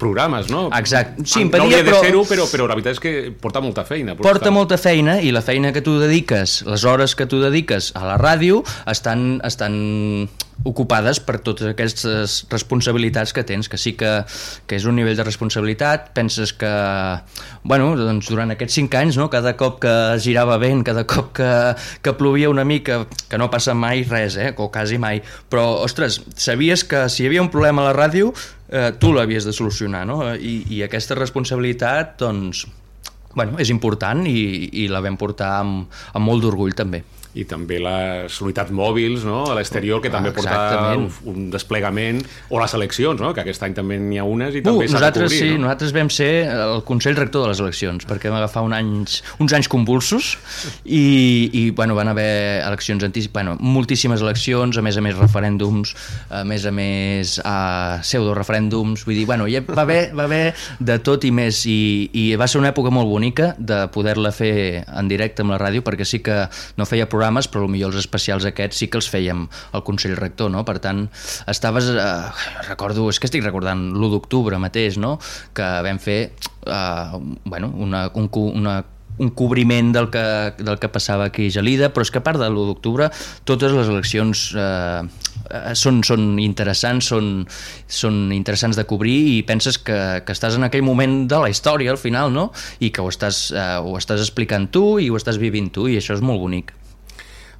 [0.00, 0.68] programes, no?
[0.78, 1.24] Exacte.
[1.26, 3.84] Sí, no impedia, hauria de però- fer-ho, però, però la veritat és que porta molta
[3.84, 4.14] feina.
[4.16, 8.06] porta molta feina i la feina que tu dediques, les hores que tu dediques a
[8.06, 10.28] la ràdio estan, estan
[10.64, 14.10] ocupades per totes aquestes responsabilitats que tens, que sí que,
[14.68, 16.70] que és un nivell de responsabilitat, penses que
[17.62, 21.50] bueno, doncs durant aquests cinc anys, no, cada cop que girava vent, cada cop que,
[22.04, 26.20] que plovia una mica, que no passa mai res, eh, o quasi mai, però, ostres,
[26.36, 28.34] sabies que si hi havia un problema a la ràdio,
[28.68, 30.22] eh, tu l'havies de solucionar, no?
[30.34, 32.66] I, i aquesta responsabilitat, doncs,
[33.34, 37.04] bueno, és important i, i la vam portar amb, amb molt d'orgull també.
[37.38, 39.44] I també les unitats mòbils no?
[39.50, 43.32] a l'exterior, que també porta un, un desplegament, o les eleccions, no?
[43.36, 45.38] que aquest any també n'hi ha unes i Uh, també s'ha de cobrir.
[45.38, 45.64] sí, no?
[45.64, 49.54] nosaltres vam ser el Consell Rector de les eleccions, perquè vam agafar un anys, uns
[49.56, 50.34] anys convulsos
[50.84, 55.94] i, i bueno, van haver eleccions anticipades, bueno, moltíssimes eleccions, a més a més referèndums,
[56.28, 57.56] a més a més a
[58.04, 62.24] pseudo-referèndums, vull dir, bueno, ja va haver, va haver de tot i més, i, i
[62.40, 66.06] va ser una època molt bonica de poder-la fer en directe amb la ràdio, perquè
[66.08, 66.42] sí que
[66.76, 69.44] no feia programes, però millor els especials aquests sí que els fèiem
[69.76, 70.64] al Consell Rector, no?
[70.64, 71.04] Per tant,
[71.52, 71.90] estaves...
[71.92, 75.18] Eh, recordo, és que estic recordant l'1 d'octubre mateix, no?
[75.52, 78.80] Que vam fer eh, bueno, una, un, una
[79.20, 80.22] un cobriment del que,
[80.56, 83.10] del que passava aquí a Gelida, però és que a part de l'1 d'octubre
[83.44, 85.02] totes les eleccions eh,
[85.50, 87.28] eh, són, són interessants, són,
[87.84, 91.92] són interessants de cobrir i penses que, que estàs en aquell moment de la història
[91.92, 92.48] al final, no?
[92.80, 96.00] I que ho estàs, eh, ho estàs explicant tu i ho estàs vivint tu i
[96.00, 96.79] això és molt bonic.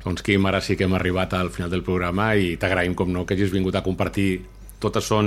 [0.05, 3.26] Doncs Quim, ara sí que hem arribat al final del programa i t'agraïm, com no,
[3.26, 4.40] que hagis vingut a compartir
[4.80, 5.26] totes són,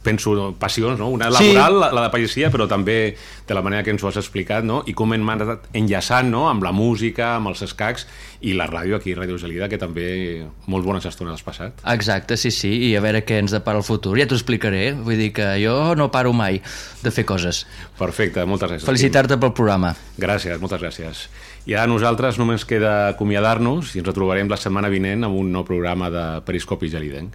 [0.00, 1.10] penso, passions, no?
[1.12, 1.50] Una Sí.
[1.52, 3.14] laboral, la, la de pagesia, però també
[3.46, 4.78] de la manera que ens ho has explicat, no?
[4.88, 8.06] I com hem anat enllaçant, no?, amb la música, amb els escacs
[8.40, 11.84] i la ràdio aquí, Ràdio Gelida, que també molt bones estones has passat.
[11.92, 14.16] Exacte, sí, sí, i a veure què ens depara el futur.
[14.16, 16.62] Ja t'ho explicaré, vull dir que jo no paro mai
[17.02, 17.66] de fer coses.
[17.98, 18.88] Perfecte, moltes gràcies.
[18.88, 19.92] Felicitar-te pel programa.
[20.16, 21.26] Gràcies, moltes gràcies.
[21.66, 25.64] I ara nosaltres només queda acomiadar-nos i ens retrobarem la setmana vinent amb un nou
[25.66, 27.34] programa de Periscopi Gelidenc.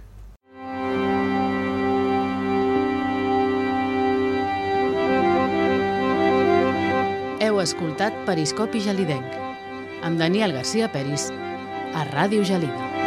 [7.44, 9.36] Heu escoltat Periscopi Gelidenc
[10.00, 11.28] amb Daniel Garcia Peris
[11.92, 13.01] a Ràdio Gelida.